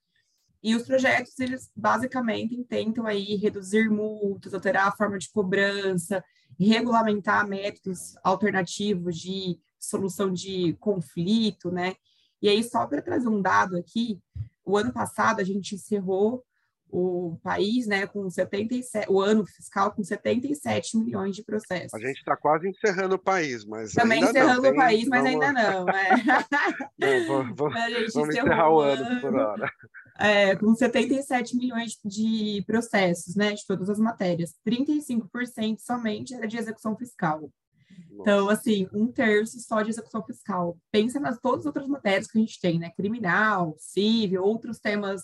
E 0.64 0.74
os 0.74 0.82
projetos, 0.88 1.40
eles 1.40 1.72
basicamente 1.76 2.64
tentam 2.64 3.06
aí 3.06 3.36
reduzir 3.36 3.88
multas, 3.88 4.56
alterar 4.56 4.88
a 4.88 4.92
forma 4.92 5.20
de 5.20 5.30
cobrança, 5.30 6.24
regulamentar 6.60 7.48
métodos 7.48 8.16
alternativos 8.24 9.16
de 9.16 9.60
solução 9.80 10.34
de 10.34 10.74
conflito, 10.80 11.70
né? 11.70 11.94
E 12.42 12.50
aí, 12.50 12.64
só 12.64 12.88
para 12.88 13.04
trazer 13.04 13.28
um 13.28 13.44
dado 13.44 13.78
aqui, 13.78 14.20
o 14.66 14.76
ano 14.76 14.92
passado 14.92 15.40
a 15.40 15.44
gente 15.44 15.76
encerrou 15.76 16.44
o 16.92 17.40
país, 17.42 17.88
né, 17.88 18.06
com 18.06 18.30
77, 18.30 19.10
o 19.10 19.22
ano 19.22 19.46
fiscal 19.46 19.92
com 19.92 20.04
77 20.04 20.98
milhões 20.98 21.36
de 21.36 21.44
processos. 21.44 21.94
A 21.94 22.00
gente 22.00 22.18
está 22.18 22.36
quase 22.36 22.68
encerrando 22.68 23.16
o 23.16 23.20
país, 23.20 23.64
mas 23.66 23.94
também 23.94 24.22
encerrando 24.22 24.62
não, 24.62 24.72
o 24.72 24.76
país, 24.76 25.08
mas 25.08 25.24
vamos... 25.24 25.42
ainda 25.42 25.54
não. 25.54 25.90
É. 25.90 26.10
não 27.00 27.28
vamos, 27.56 27.56
vamos 28.14 28.36
encerrar 28.36 28.70
o 28.70 28.80
ano 28.82 29.22
por 29.22 29.36
hora. 29.36 29.72
É, 30.20 30.56
com 30.56 30.76
77 30.76 31.56
milhões 31.56 31.98
de 32.06 32.64
processos, 32.68 33.36
né, 33.36 33.54
de 33.54 33.66
todas 33.66 33.90
as 33.90 33.98
matérias, 33.98 34.54
35% 34.68 35.80
somente 35.80 36.36
era 36.36 36.48
de 36.48 36.58
execução 36.58 36.96
fiscal. 36.96 37.40
Nossa. 37.42 38.22
Então, 38.22 38.50
assim, 38.50 38.88
um 38.94 39.08
terço 39.12 39.60
só 39.62 39.82
de 39.82 39.90
execução 39.90 40.24
fiscal. 40.24 40.78
Pensa 40.92 41.20
nas 41.20 41.40
todas 41.40 41.62
as 41.62 41.66
outras 41.66 41.88
matérias 41.88 42.28
que 42.28 42.38
a 42.38 42.42
gente 42.42 42.60
tem, 42.60 42.78
né? 42.78 42.92
Criminal, 42.96 43.76
civil, 43.80 44.44
outros 44.44 44.80
temas 44.80 45.24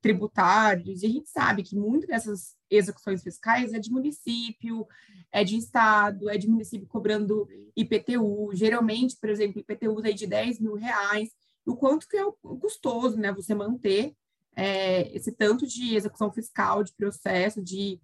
tributários, 0.00 1.02
e 1.02 1.06
a 1.06 1.08
gente 1.08 1.28
sabe 1.28 1.62
que 1.62 1.76
muitas 1.76 2.08
dessas 2.08 2.56
execuções 2.70 3.22
fiscais 3.22 3.72
é 3.72 3.78
de 3.78 3.90
município, 3.90 4.86
é 5.32 5.42
de 5.42 5.56
estado, 5.56 6.30
é 6.30 6.38
de 6.38 6.48
município 6.48 6.86
cobrando 6.86 7.48
IPTU, 7.76 8.50
geralmente, 8.54 9.16
por 9.20 9.30
exemplo, 9.30 9.60
IPTU 9.60 10.06
é 10.06 10.12
de 10.12 10.26
10 10.26 10.60
mil 10.60 10.74
reais, 10.74 11.30
o 11.66 11.76
quanto 11.76 12.08
que 12.08 12.16
é 12.16 12.24
custoso, 12.60 13.16
né, 13.16 13.32
você 13.32 13.54
manter 13.54 14.14
é, 14.56 15.14
esse 15.14 15.32
tanto 15.32 15.66
de 15.66 15.94
execução 15.94 16.32
fiscal, 16.32 16.82
de 16.82 16.92
processo, 16.94 17.62
de 17.62 18.00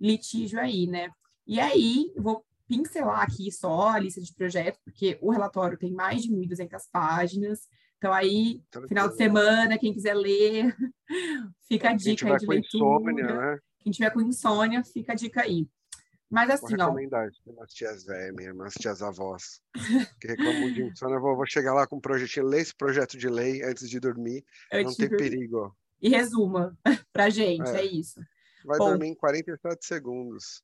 litígio 0.00 0.60
aí, 0.60 0.86
né? 0.86 1.10
E 1.46 1.58
aí, 1.60 2.12
vou 2.16 2.44
pincelar 2.66 3.22
aqui 3.22 3.50
só 3.50 3.88
a 3.88 3.98
lista 3.98 4.20
de 4.20 4.32
projetos, 4.34 4.80
porque 4.84 5.18
o 5.20 5.30
relatório 5.30 5.78
tem 5.78 5.92
mais 5.92 6.22
de 6.22 6.30
1.200 6.30 6.82
páginas, 6.92 7.66
então, 7.98 8.12
aí, 8.12 8.62
final 8.86 9.08
de 9.08 9.16
semana, 9.16 9.76
quem 9.76 9.92
quiser 9.92 10.14
ler, 10.14 10.74
fica 11.68 11.90
a 11.90 11.94
dica 11.94 12.32
aí 12.32 12.38
de 12.38 12.46
leitura. 12.46 12.84
Insônia, 12.84 13.26
né? 13.26 13.58
Quem 13.80 13.92
tiver 13.92 14.10
com 14.10 14.20
insônia, 14.20 14.84
fica 14.84 15.12
a 15.12 15.16
dica 15.16 15.42
aí. 15.42 15.68
Mas 16.30 16.50
assim, 16.50 16.76
vou 16.76 16.86
recomendar 16.86 17.28
ó. 17.46 17.50
Umas 17.50 17.72
tias 17.72 18.04
velhas 18.04 18.34
minhas, 18.34 18.74
tias 18.74 19.02
avós, 19.02 19.60
que 20.20 20.28
reclamam 20.28 20.72
de 20.72 20.82
insônia. 20.82 21.16
Eu 21.16 21.20
vou, 21.20 21.34
vou, 21.34 21.46
chegar 21.46 21.74
lá 21.74 21.86
com 21.86 21.96
um 21.96 22.00
projetinho, 22.00 22.46
ler 22.46 22.60
esse 22.60 22.74
projeto 22.74 23.18
de 23.18 23.28
lei 23.28 23.64
antes 23.64 23.88
de 23.90 23.98
dormir. 23.98 24.44
Não 24.72 24.94
tem 24.94 25.08
dormir. 25.08 25.16
perigo. 25.16 25.76
E 26.00 26.08
resuma 26.08 26.78
pra 27.12 27.30
gente, 27.30 27.68
é, 27.70 27.80
é 27.80 27.84
isso. 27.84 28.20
Vai 28.64 28.78
Bom, 28.78 28.90
dormir 28.90 29.08
em 29.08 29.14
47 29.14 29.84
segundos. 29.84 30.62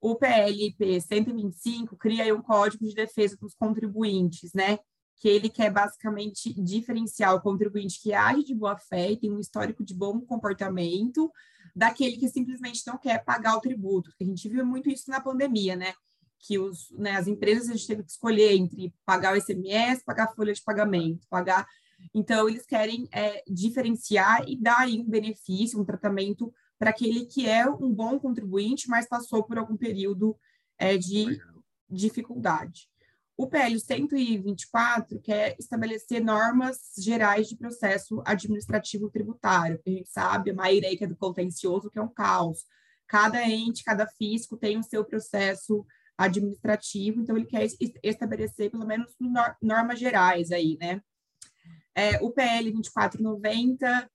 O 0.00 0.14
PLP 0.14 1.00
125 1.00 1.96
cria 1.96 2.32
um 2.34 2.42
código 2.42 2.86
de 2.86 2.94
defesa 2.94 3.36
dos 3.36 3.54
contribuintes, 3.54 4.52
né? 4.52 4.78
Que 5.16 5.28
ele 5.28 5.48
quer 5.48 5.70
basicamente 5.70 6.52
diferenciar 6.62 7.34
o 7.34 7.40
contribuinte 7.40 8.00
que 8.00 8.12
age 8.12 8.44
de 8.44 8.54
boa 8.54 8.76
fé 8.76 9.12
e 9.12 9.16
tem 9.16 9.32
um 9.32 9.40
histórico 9.40 9.84
de 9.84 9.94
bom 9.94 10.20
comportamento 10.20 11.30
daquele 11.74 12.16
que 12.16 12.28
simplesmente 12.28 12.82
não 12.86 12.98
quer 12.98 13.24
pagar 13.24 13.56
o 13.56 13.60
tributo. 13.60 14.10
A 14.20 14.24
gente 14.24 14.48
viu 14.48 14.64
muito 14.64 14.88
isso 14.88 15.10
na 15.10 15.20
pandemia, 15.20 15.76
né? 15.76 15.92
Que 16.38 16.58
os, 16.58 16.90
né, 16.92 17.12
as 17.12 17.26
empresas 17.26 17.68
a 17.68 17.72
gente 17.72 17.86
teve 17.86 18.02
que 18.02 18.10
escolher 18.10 18.52
entre 18.54 18.94
pagar 19.04 19.34
o 19.34 19.36
ICMS, 19.36 20.04
pagar 20.04 20.24
a 20.24 20.34
folha 20.34 20.52
de 20.52 20.62
pagamento, 20.62 21.26
pagar. 21.28 21.66
Então, 22.14 22.48
eles 22.48 22.66
querem 22.66 23.08
é, 23.12 23.42
diferenciar 23.46 24.44
e 24.46 24.60
dar 24.60 24.80
aí 24.80 24.98
um 24.98 25.08
benefício, 25.08 25.80
um 25.80 25.84
tratamento 25.84 26.52
para 26.78 26.90
aquele 26.90 27.24
que 27.24 27.46
é 27.48 27.68
um 27.68 27.92
bom 27.92 28.18
contribuinte, 28.18 28.88
mas 28.88 29.08
passou 29.08 29.42
por 29.42 29.58
algum 29.58 29.76
período 29.76 30.36
é, 30.78 30.96
de 30.96 31.40
dificuldade. 31.88 32.88
O 33.36 33.46
PL 33.46 33.78
124 33.78 35.20
quer 35.20 35.56
estabelecer 35.58 36.24
normas 36.24 36.94
gerais 36.98 37.46
de 37.48 37.56
processo 37.56 38.22
administrativo 38.24 39.10
tributário, 39.10 39.80
a 39.86 39.90
gente 39.90 40.08
sabe, 40.08 40.50
a 40.50 40.62
aí 40.62 40.96
que 40.96 41.04
é 41.04 41.06
do 41.06 41.16
contencioso, 41.16 41.90
que 41.90 41.98
é 41.98 42.02
um 42.02 42.08
caos. 42.08 42.64
Cada 43.06 43.46
ente, 43.46 43.84
cada 43.84 44.06
fisco 44.06 44.56
tem 44.56 44.78
o 44.78 44.82
seu 44.82 45.04
processo 45.04 45.86
administrativo, 46.16 47.20
então 47.20 47.36
ele 47.36 47.44
quer 47.44 47.66
estabelecer 48.02 48.70
pelo 48.70 48.86
menos 48.86 49.14
normas 49.60 49.98
gerais 49.98 50.50
aí, 50.50 50.78
né? 50.80 51.02
É, 51.94 52.16
o 52.22 52.30
PL 52.30 52.72
2490 52.72 54.10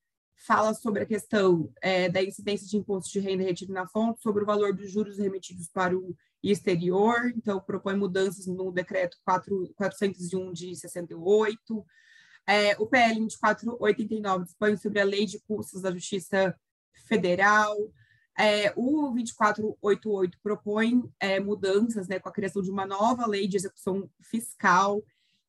fala 0.47 0.73
sobre 0.73 1.03
a 1.03 1.05
questão 1.05 1.71
é, 1.81 2.09
da 2.09 2.23
incidência 2.23 2.67
de 2.67 2.77
imposto 2.77 3.11
de 3.11 3.19
renda 3.19 3.43
retido 3.43 3.71
na 3.71 3.87
fonte, 3.87 4.21
sobre 4.21 4.41
o 4.43 4.45
valor 4.45 4.73
dos 4.73 4.91
juros 4.91 5.19
remetidos 5.19 5.69
para 5.69 5.95
o 5.95 6.15
exterior, 6.43 7.31
então 7.35 7.59
propõe 7.59 7.95
mudanças 7.95 8.47
no 8.47 8.71
decreto 8.71 9.17
4, 9.23 9.73
401 9.75 10.53
de 10.53 10.75
68. 10.75 11.85
É, 12.47 12.75
o 12.79 12.87
PL 12.87 13.19
2489 13.19 14.45
dispõe 14.45 14.77
sobre 14.77 14.99
a 14.99 15.05
lei 15.05 15.25
de 15.25 15.39
custos 15.41 15.81
da 15.81 15.91
Justiça 15.91 16.55
Federal. 17.07 17.75
É, 18.37 18.73
o 18.75 19.11
2488 19.11 20.39
propõe 20.41 21.03
é, 21.19 21.39
mudanças 21.39 22.07
né, 22.07 22.19
com 22.19 22.29
a 22.29 22.33
criação 22.33 22.61
de 22.61 22.71
uma 22.71 22.85
nova 22.85 23.27
lei 23.27 23.47
de 23.47 23.57
execução 23.57 24.09
fiscal, 24.21 25.03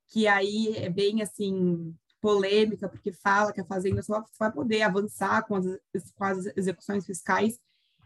que 0.09 0.27
aí 0.27 0.77
é 0.77 0.91
bem 0.91 1.23
assim 1.23 1.97
polêmica, 2.21 2.89
porque 2.89 3.13
fala 3.13 3.53
que 3.53 3.61
a 3.61 3.65
Fazenda 3.65 4.03
só 4.03 4.23
vai 4.39 4.53
poder 4.53 4.83
avançar 4.83 5.47
com 5.47 5.57
as, 5.57 5.65
com 6.15 6.25
as 6.25 6.47
execuções 6.57 7.07
fiscais 7.07 7.59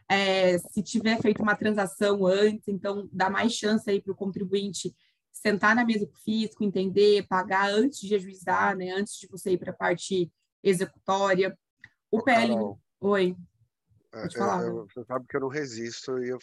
é, 0.09 0.59
se 0.59 0.83
tiver 0.83 1.21
feito 1.21 1.43
uma 1.43 1.57
transação 1.57 2.25
antes, 2.27 2.69
então 2.69 3.09
dá 3.13 3.29
mais 3.29 3.53
chance 3.53 3.89
aí 3.91 4.01
para 4.01 4.13
o 4.13 4.17
contribuinte 4.17 4.95
sentar 5.33 5.75
na 5.75 5.85
mesa 5.85 6.07
com 6.07 6.15
o 6.15 6.23
fisco, 6.23 6.65
entender, 6.65 7.27
pagar 7.29 7.71
antes 7.71 8.01
de 8.01 8.15
ajuizar, 8.15 8.77
né, 8.77 8.91
antes 8.91 9.19
de 9.19 9.27
você 9.27 9.53
ir 9.53 9.59
para 9.59 9.71
a 9.71 9.77
parte 9.77 10.33
executória. 10.63 11.57
O 12.11 12.23
PL... 12.23 12.55
Carol, 12.55 12.81
Oi. 13.01 13.37
É, 14.13 14.23
Pode 14.23 14.39
falar. 14.39 14.63
Eu, 14.63 14.79
eu, 14.79 14.87
você 14.87 15.05
sabe 15.05 15.27
que 15.29 15.37
eu 15.37 15.41
não 15.41 15.49
resisto 15.49 16.19
e 16.23 16.31
eu, 16.31 16.39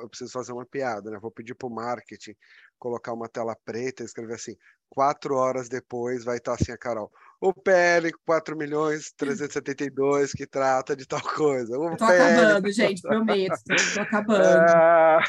eu 0.00 0.08
preciso 0.08 0.32
fazer 0.32 0.52
uma 0.52 0.64
piada, 0.64 1.10
né? 1.10 1.18
Vou 1.20 1.30
pedir 1.30 1.54
para 1.54 1.68
o 1.68 1.74
marketing 1.74 2.34
colocar 2.78 3.12
uma 3.12 3.28
tela 3.28 3.56
preta 3.64 4.02
e 4.02 4.06
escrever 4.06 4.34
assim: 4.34 4.56
quatro 4.88 5.36
horas 5.36 5.68
depois 5.68 6.24
vai 6.24 6.38
estar 6.38 6.54
assim 6.54 6.72
a 6.72 6.78
Carol. 6.78 7.12
O 7.42 7.52
PL 7.52 8.08
4 8.24 8.56
milhões 8.56 9.12
372 9.16 10.30
que 10.30 10.46
trata 10.46 10.94
de 10.94 11.04
tal 11.04 11.20
coisa. 11.20 11.76
O 11.76 11.96
tô 11.96 12.06
PL... 12.06 12.22
acabando, 12.22 12.70
gente, 12.70 13.02
prometo. 13.02 13.58
Tô 13.94 13.98
acabando. 14.00 14.44
Ah... 14.44 15.20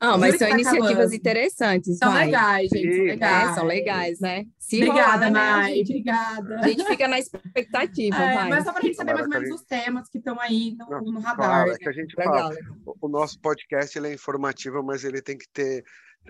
Ah, 0.00 0.18
mas 0.18 0.36
são 0.36 0.48
tá 0.48 0.54
iniciativas 0.54 0.90
acabando. 0.90 1.14
interessantes. 1.14 1.96
São 1.96 2.12
vai. 2.12 2.26
legais, 2.26 2.68
gente. 2.68 2.96
São 2.96 3.04
legais. 3.04 3.48
É, 3.48 3.54
são 3.54 3.64
legais, 3.64 4.20
né? 4.20 4.44
Se 4.58 4.76
obrigada, 4.76 5.28
rolar, 5.28 5.30
Mai. 5.30 5.74
Né? 5.76 5.80
Obrigada. 5.80 6.60
A 6.60 6.68
gente 6.68 6.84
fica 6.84 7.08
na 7.08 7.18
expectativa, 7.20 8.16
é. 8.16 8.48
Mas 8.48 8.64
só 8.64 8.72
para 8.72 8.82
a 8.82 8.84
gente 8.84 8.96
saber 8.96 9.14
mais 9.14 9.26
ou 9.26 9.30
menos 9.30 9.48
gente... 9.48 9.54
os 9.54 9.64
temas 9.64 10.08
que 10.10 10.18
estão 10.18 10.38
aí 10.40 10.76
no, 10.76 11.12
no 11.12 11.20
radar. 11.20 11.36
Claro, 11.36 11.70
é 11.70 11.78
que 11.78 11.88
a 11.88 11.92
gente 11.92 12.14
fala. 12.16 12.54
O 13.00 13.08
nosso 13.08 13.40
podcast 13.40 13.96
ele 13.96 14.08
é 14.08 14.12
informativo, 14.12 14.82
mas 14.82 15.04
ele 15.04 15.22
tem 15.22 15.38
que 15.38 15.46
ter 15.50 15.84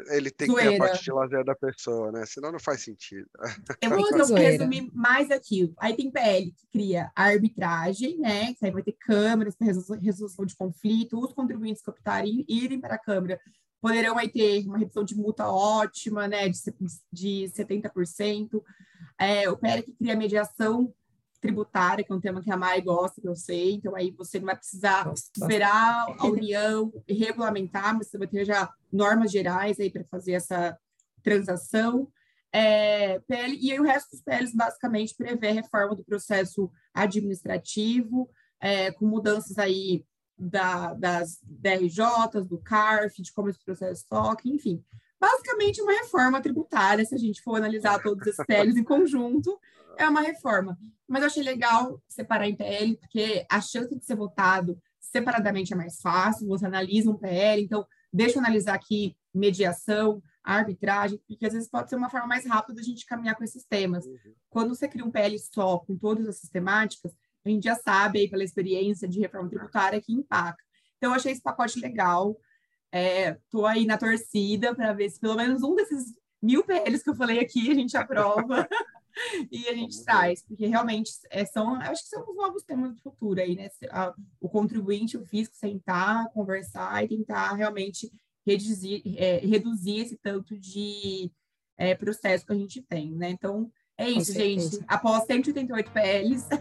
ele 0.09 0.31
tem 0.31 0.49
Zoeira. 0.49 0.73
que 0.73 0.77
ter 0.77 0.83
a 0.83 0.87
parte 0.87 1.05
de 1.05 1.13
lazer 1.13 1.45
da 1.45 1.55
pessoa, 1.55 2.11
né? 2.11 2.27
Senão 2.27 2.53
não 2.53 2.59
faz 2.59 2.83
sentido. 2.83 3.29
Eu 3.81 3.91
vou 3.91 4.01
então, 4.01 4.35
resumir 4.35 4.91
mais 4.93 5.31
aqui. 5.31 5.73
Aí 5.79 5.95
tem 5.95 6.11
PL 6.11 6.53
que 6.53 6.67
cria 6.69 7.11
a 7.15 7.25
arbitragem, 7.25 8.19
né? 8.19 8.55
Que 8.55 8.67
aí 8.67 8.73
vai 8.73 8.83
ter 8.83 8.97
câmaras 8.99 9.55
para 9.55 9.67
resolução 9.67 10.45
de 10.45 10.57
conflito, 10.57 11.21
os 11.21 11.33
contribuintes 11.33 11.83
que 11.83 11.91
optarem 11.91 12.45
irem 12.49 12.81
para 12.81 12.95
a 12.95 12.99
Câmara 12.99 13.41
poderão 13.81 14.17
aí 14.17 14.31
ter 14.31 14.67
uma 14.67 14.79
redução 14.79 15.05
de 15.05 15.15
multa 15.15 15.47
ótima, 15.47 16.27
né? 16.27 16.49
De, 16.49 16.59
de 17.13 17.53
70%. 17.55 18.63
É, 19.19 19.49
o 19.49 19.57
PL 19.57 19.83
que 19.83 19.93
cria 19.93 20.17
mediação 20.17 20.93
tributária, 21.45 22.03
que 22.03 22.11
é 22.11 22.15
um 22.15 22.21
tema 22.21 22.41
que 22.43 22.51
a 22.51 22.57
Mai 22.57 22.81
gosta, 22.81 23.21
que 23.21 23.29
eu 23.29 23.37
sei, 23.37 23.75
então 23.75 23.95
aí 23.95 24.11
você 24.11 24.39
não 24.39 24.47
vai 24.47 24.57
precisar 24.57 25.05
Nossa, 25.05 25.31
esperar 25.37 26.07
a 26.19 26.27
União 26.27 26.91
regulamentar, 27.07 27.95
mas 27.95 28.09
você 28.09 28.17
vai 28.17 28.27
ter 28.27 28.47
já 28.47 28.73
normas 28.91 29.31
gerais 29.31 29.79
aí 29.79 29.91
para 29.91 30.05
fazer 30.05 30.33
essa 30.33 30.75
transação. 31.23 32.09
É, 32.51 33.19
PL, 33.21 33.59
e 33.61 33.73
aí 33.73 33.79
o 33.79 33.83
resto 33.83 34.13
dos 34.13 34.23
PLs 34.23 34.57
basicamente 34.57 35.15
prevê 35.15 35.49
a 35.49 35.53
reforma 35.53 35.95
do 35.95 36.05
processo 36.05 36.71
administrativo, 36.95 38.31
é, 38.59 38.91
com 38.93 39.07
mudanças 39.07 39.59
aí 39.59 40.03
da, 40.39 40.95
das 40.95 41.41
DRJs, 41.43 42.49
do 42.49 42.59
CARF, 42.59 43.21
de 43.21 43.33
como 43.35 43.51
esse 43.51 43.63
processo 43.63 44.07
toca, 44.09 44.49
enfim. 44.49 44.83
Basicamente 45.21 45.81
uma 45.81 45.93
reforma 45.93 46.41
tributária, 46.41 47.05
se 47.05 47.15
a 47.15 47.19
gente 47.19 47.43
for 47.43 47.57
analisar 47.57 48.03
todos 48.03 48.27
esses 48.27 48.45
PLs 48.45 48.79
em 48.79 48.85
conjunto, 48.85 49.59
é 49.97 50.09
uma 50.09 50.21
reforma. 50.21 50.77
Mas 51.09 51.23
eu 51.23 51.27
achei 51.27 51.43
legal 51.43 52.03
separar 52.09 52.49
em 52.49 52.57
PL, 52.57 52.97
porque 52.97 53.47
a 53.51 53.61
chance 53.61 53.95
de 53.95 54.05
ser 54.05 54.17
votado 54.17 54.79
separadamente 55.01 55.73
é 55.73 55.77
mais 55.77 56.01
fácil, 56.01 56.49
você 56.49 56.67
analisa 56.67 57.11
um 57.11 57.17
PL, 57.17 57.63
então 57.63 57.87
deixa 58.13 58.37
eu 58.37 58.41
analisar 58.41 58.75
aqui 58.75 59.17
mediação, 59.33 60.23
arbitragem, 60.43 61.21
porque 61.27 61.47
às 61.47 61.53
vezes 61.53 61.69
pode 61.69 61.89
ser 61.89 61.97
uma 61.97 62.11
forma 62.11 62.27
mais 62.27 62.47
rápida 62.47 62.75
de 62.75 62.81
a 62.81 62.85
gente 62.85 63.07
caminhar 63.07 63.35
com 63.37 63.45
esses 63.45 63.65
temas. 63.65 64.05
Uhum. 64.05 64.35
Quando 64.51 64.75
você 64.75 64.89
cria 64.89 65.05
um 65.05 65.11
PL 65.11 65.39
só, 65.39 65.79
com 65.79 65.97
todas 65.97 66.29
as 66.29 66.37
sistemáticas, 66.37 67.13
a 67.45 67.49
gente 67.49 67.65
já 67.65 67.75
sabe 67.75 68.21
aí 68.21 68.29
pela 68.29 68.45
experiência 68.45 69.09
de 69.09 69.21
reforma 69.21 69.49
tributária 69.49 70.01
que 70.01 70.13
impacta. 70.13 70.63
Então, 70.97 71.11
eu 71.11 71.17
achei 71.17 71.33
esse 71.33 71.43
pacote 71.43 71.79
legal. 71.79 72.37
Estou 72.95 73.69
é, 73.69 73.73
aí 73.73 73.87
na 73.87 73.99
torcida 73.99 74.75
para 74.75 74.93
ver 74.93 75.11
se 75.11 75.19
pelo 75.19 75.35
menos 75.35 75.63
um 75.63 75.75
desses 75.75 76.15
mil 76.41 76.63
PLs 76.65 77.03
que 77.03 77.11
eu 77.11 77.15
falei 77.15 77.41
aqui 77.41 77.71
a 77.71 77.75
gente 77.75 77.97
aprova. 77.97 78.69
e 79.51 79.69
a 79.69 79.75
gente 79.75 80.05
traz, 80.05 80.43
porque 80.43 80.67
realmente 80.67 81.11
é, 81.31 81.45
são, 81.45 81.75
acho 81.75 82.03
que 82.03 82.09
são 82.09 82.29
os 82.29 82.37
novos 82.37 82.63
temas 82.65 82.95
do 82.95 83.01
futuro 83.01 83.41
aí, 83.41 83.55
né? 83.55 83.69
O 84.41 84.49
contribuinte, 84.49 85.17
o 85.17 85.25
fisco, 85.25 85.55
sentar, 85.57 86.31
conversar 86.33 87.03
e 87.05 87.09
tentar 87.09 87.53
realmente 87.55 88.11
reduzir, 88.47 89.03
é, 89.17 89.39
reduzir 89.39 90.01
esse 90.01 90.17
tanto 90.17 90.59
de 90.59 91.31
é, 91.77 91.95
processo 91.95 92.45
que 92.47 92.53
a 92.53 92.57
gente 92.57 92.83
tem, 92.83 93.13
né? 93.13 93.31
Então, 93.31 93.71
é 93.97 94.11
isso, 94.11 94.33
gente. 94.33 94.81
Após 94.89 95.25
188 95.25 95.91
PLs. 95.91 96.49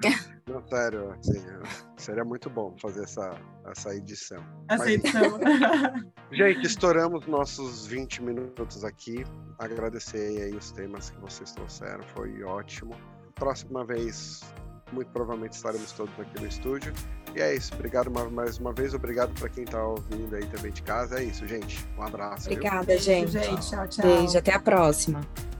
Não, 0.50 0.66
sério, 0.66 1.12
assim, 1.12 1.44
seria 1.96 2.24
muito 2.24 2.50
bom 2.50 2.74
fazer 2.80 3.04
essa, 3.04 3.40
essa 3.66 3.94
edição. 3.94 4.42
Essa 4.68 4.84
Mas, 4.84 4.94
edição. 4.94 5.38
gente, 6.32 6.66
estouramos 6.66 7.26
nossos 7.26 7.86
20 7.86 8.22
minutos 8.22 8.84
aqui. 8.84 9.24
Agradecer 9.58 10.42
aí 10.42 10.54
os 10.54 10.72
temas 10.72 11.10
que 11.10 11.20
vocês 11.20 11.52
trouxeram, 11.52 12.02
foi 12.14 12.42
ótimo. 12.42 12.94
Próxima 13.34 13.84
vez, 13.84 14.42
muito 14.92 15.10
provavelmente 15.12 15.52
estaremos 15.52 15.92
todos 15.92 16.12
aqui 16.18 16.40
no 16.40 16.46
estúdio. 16.46 16.92
E 17.34 17.40
é 17.40 17.54
isso. 17.54 17.72
Obrigado 17.74 18.10
mais 18.10 18.58
uma 18.58 18.72
vez. 18.72 18.92
Obrigado 18.92 19.32
para 19.38 19.48
quem 19.48 19.64
está 19.64 19.82
ouvindo 19.82 20.34
aí 20.34 20.46
também 20.46 20.72
de 20.72 20.82
casa. 20.82 21.20
É 21.20 21.24
isso, 21.24 21.46
gente. 21.46 21.86
Um 21.96 22.02
abraço. 22.02 22.50
Obrigada, 22.50 22.92
viu? 22.94 22.98
gente. 22.98 23.32
gente. 23.32 23.70
Tchau, 23.70 23.86
tchau. 23.88 24.04
Beijo, 24.04 24.36
até 24.36 24.52
a 24.52 24.60
próxima. 24.60 25.20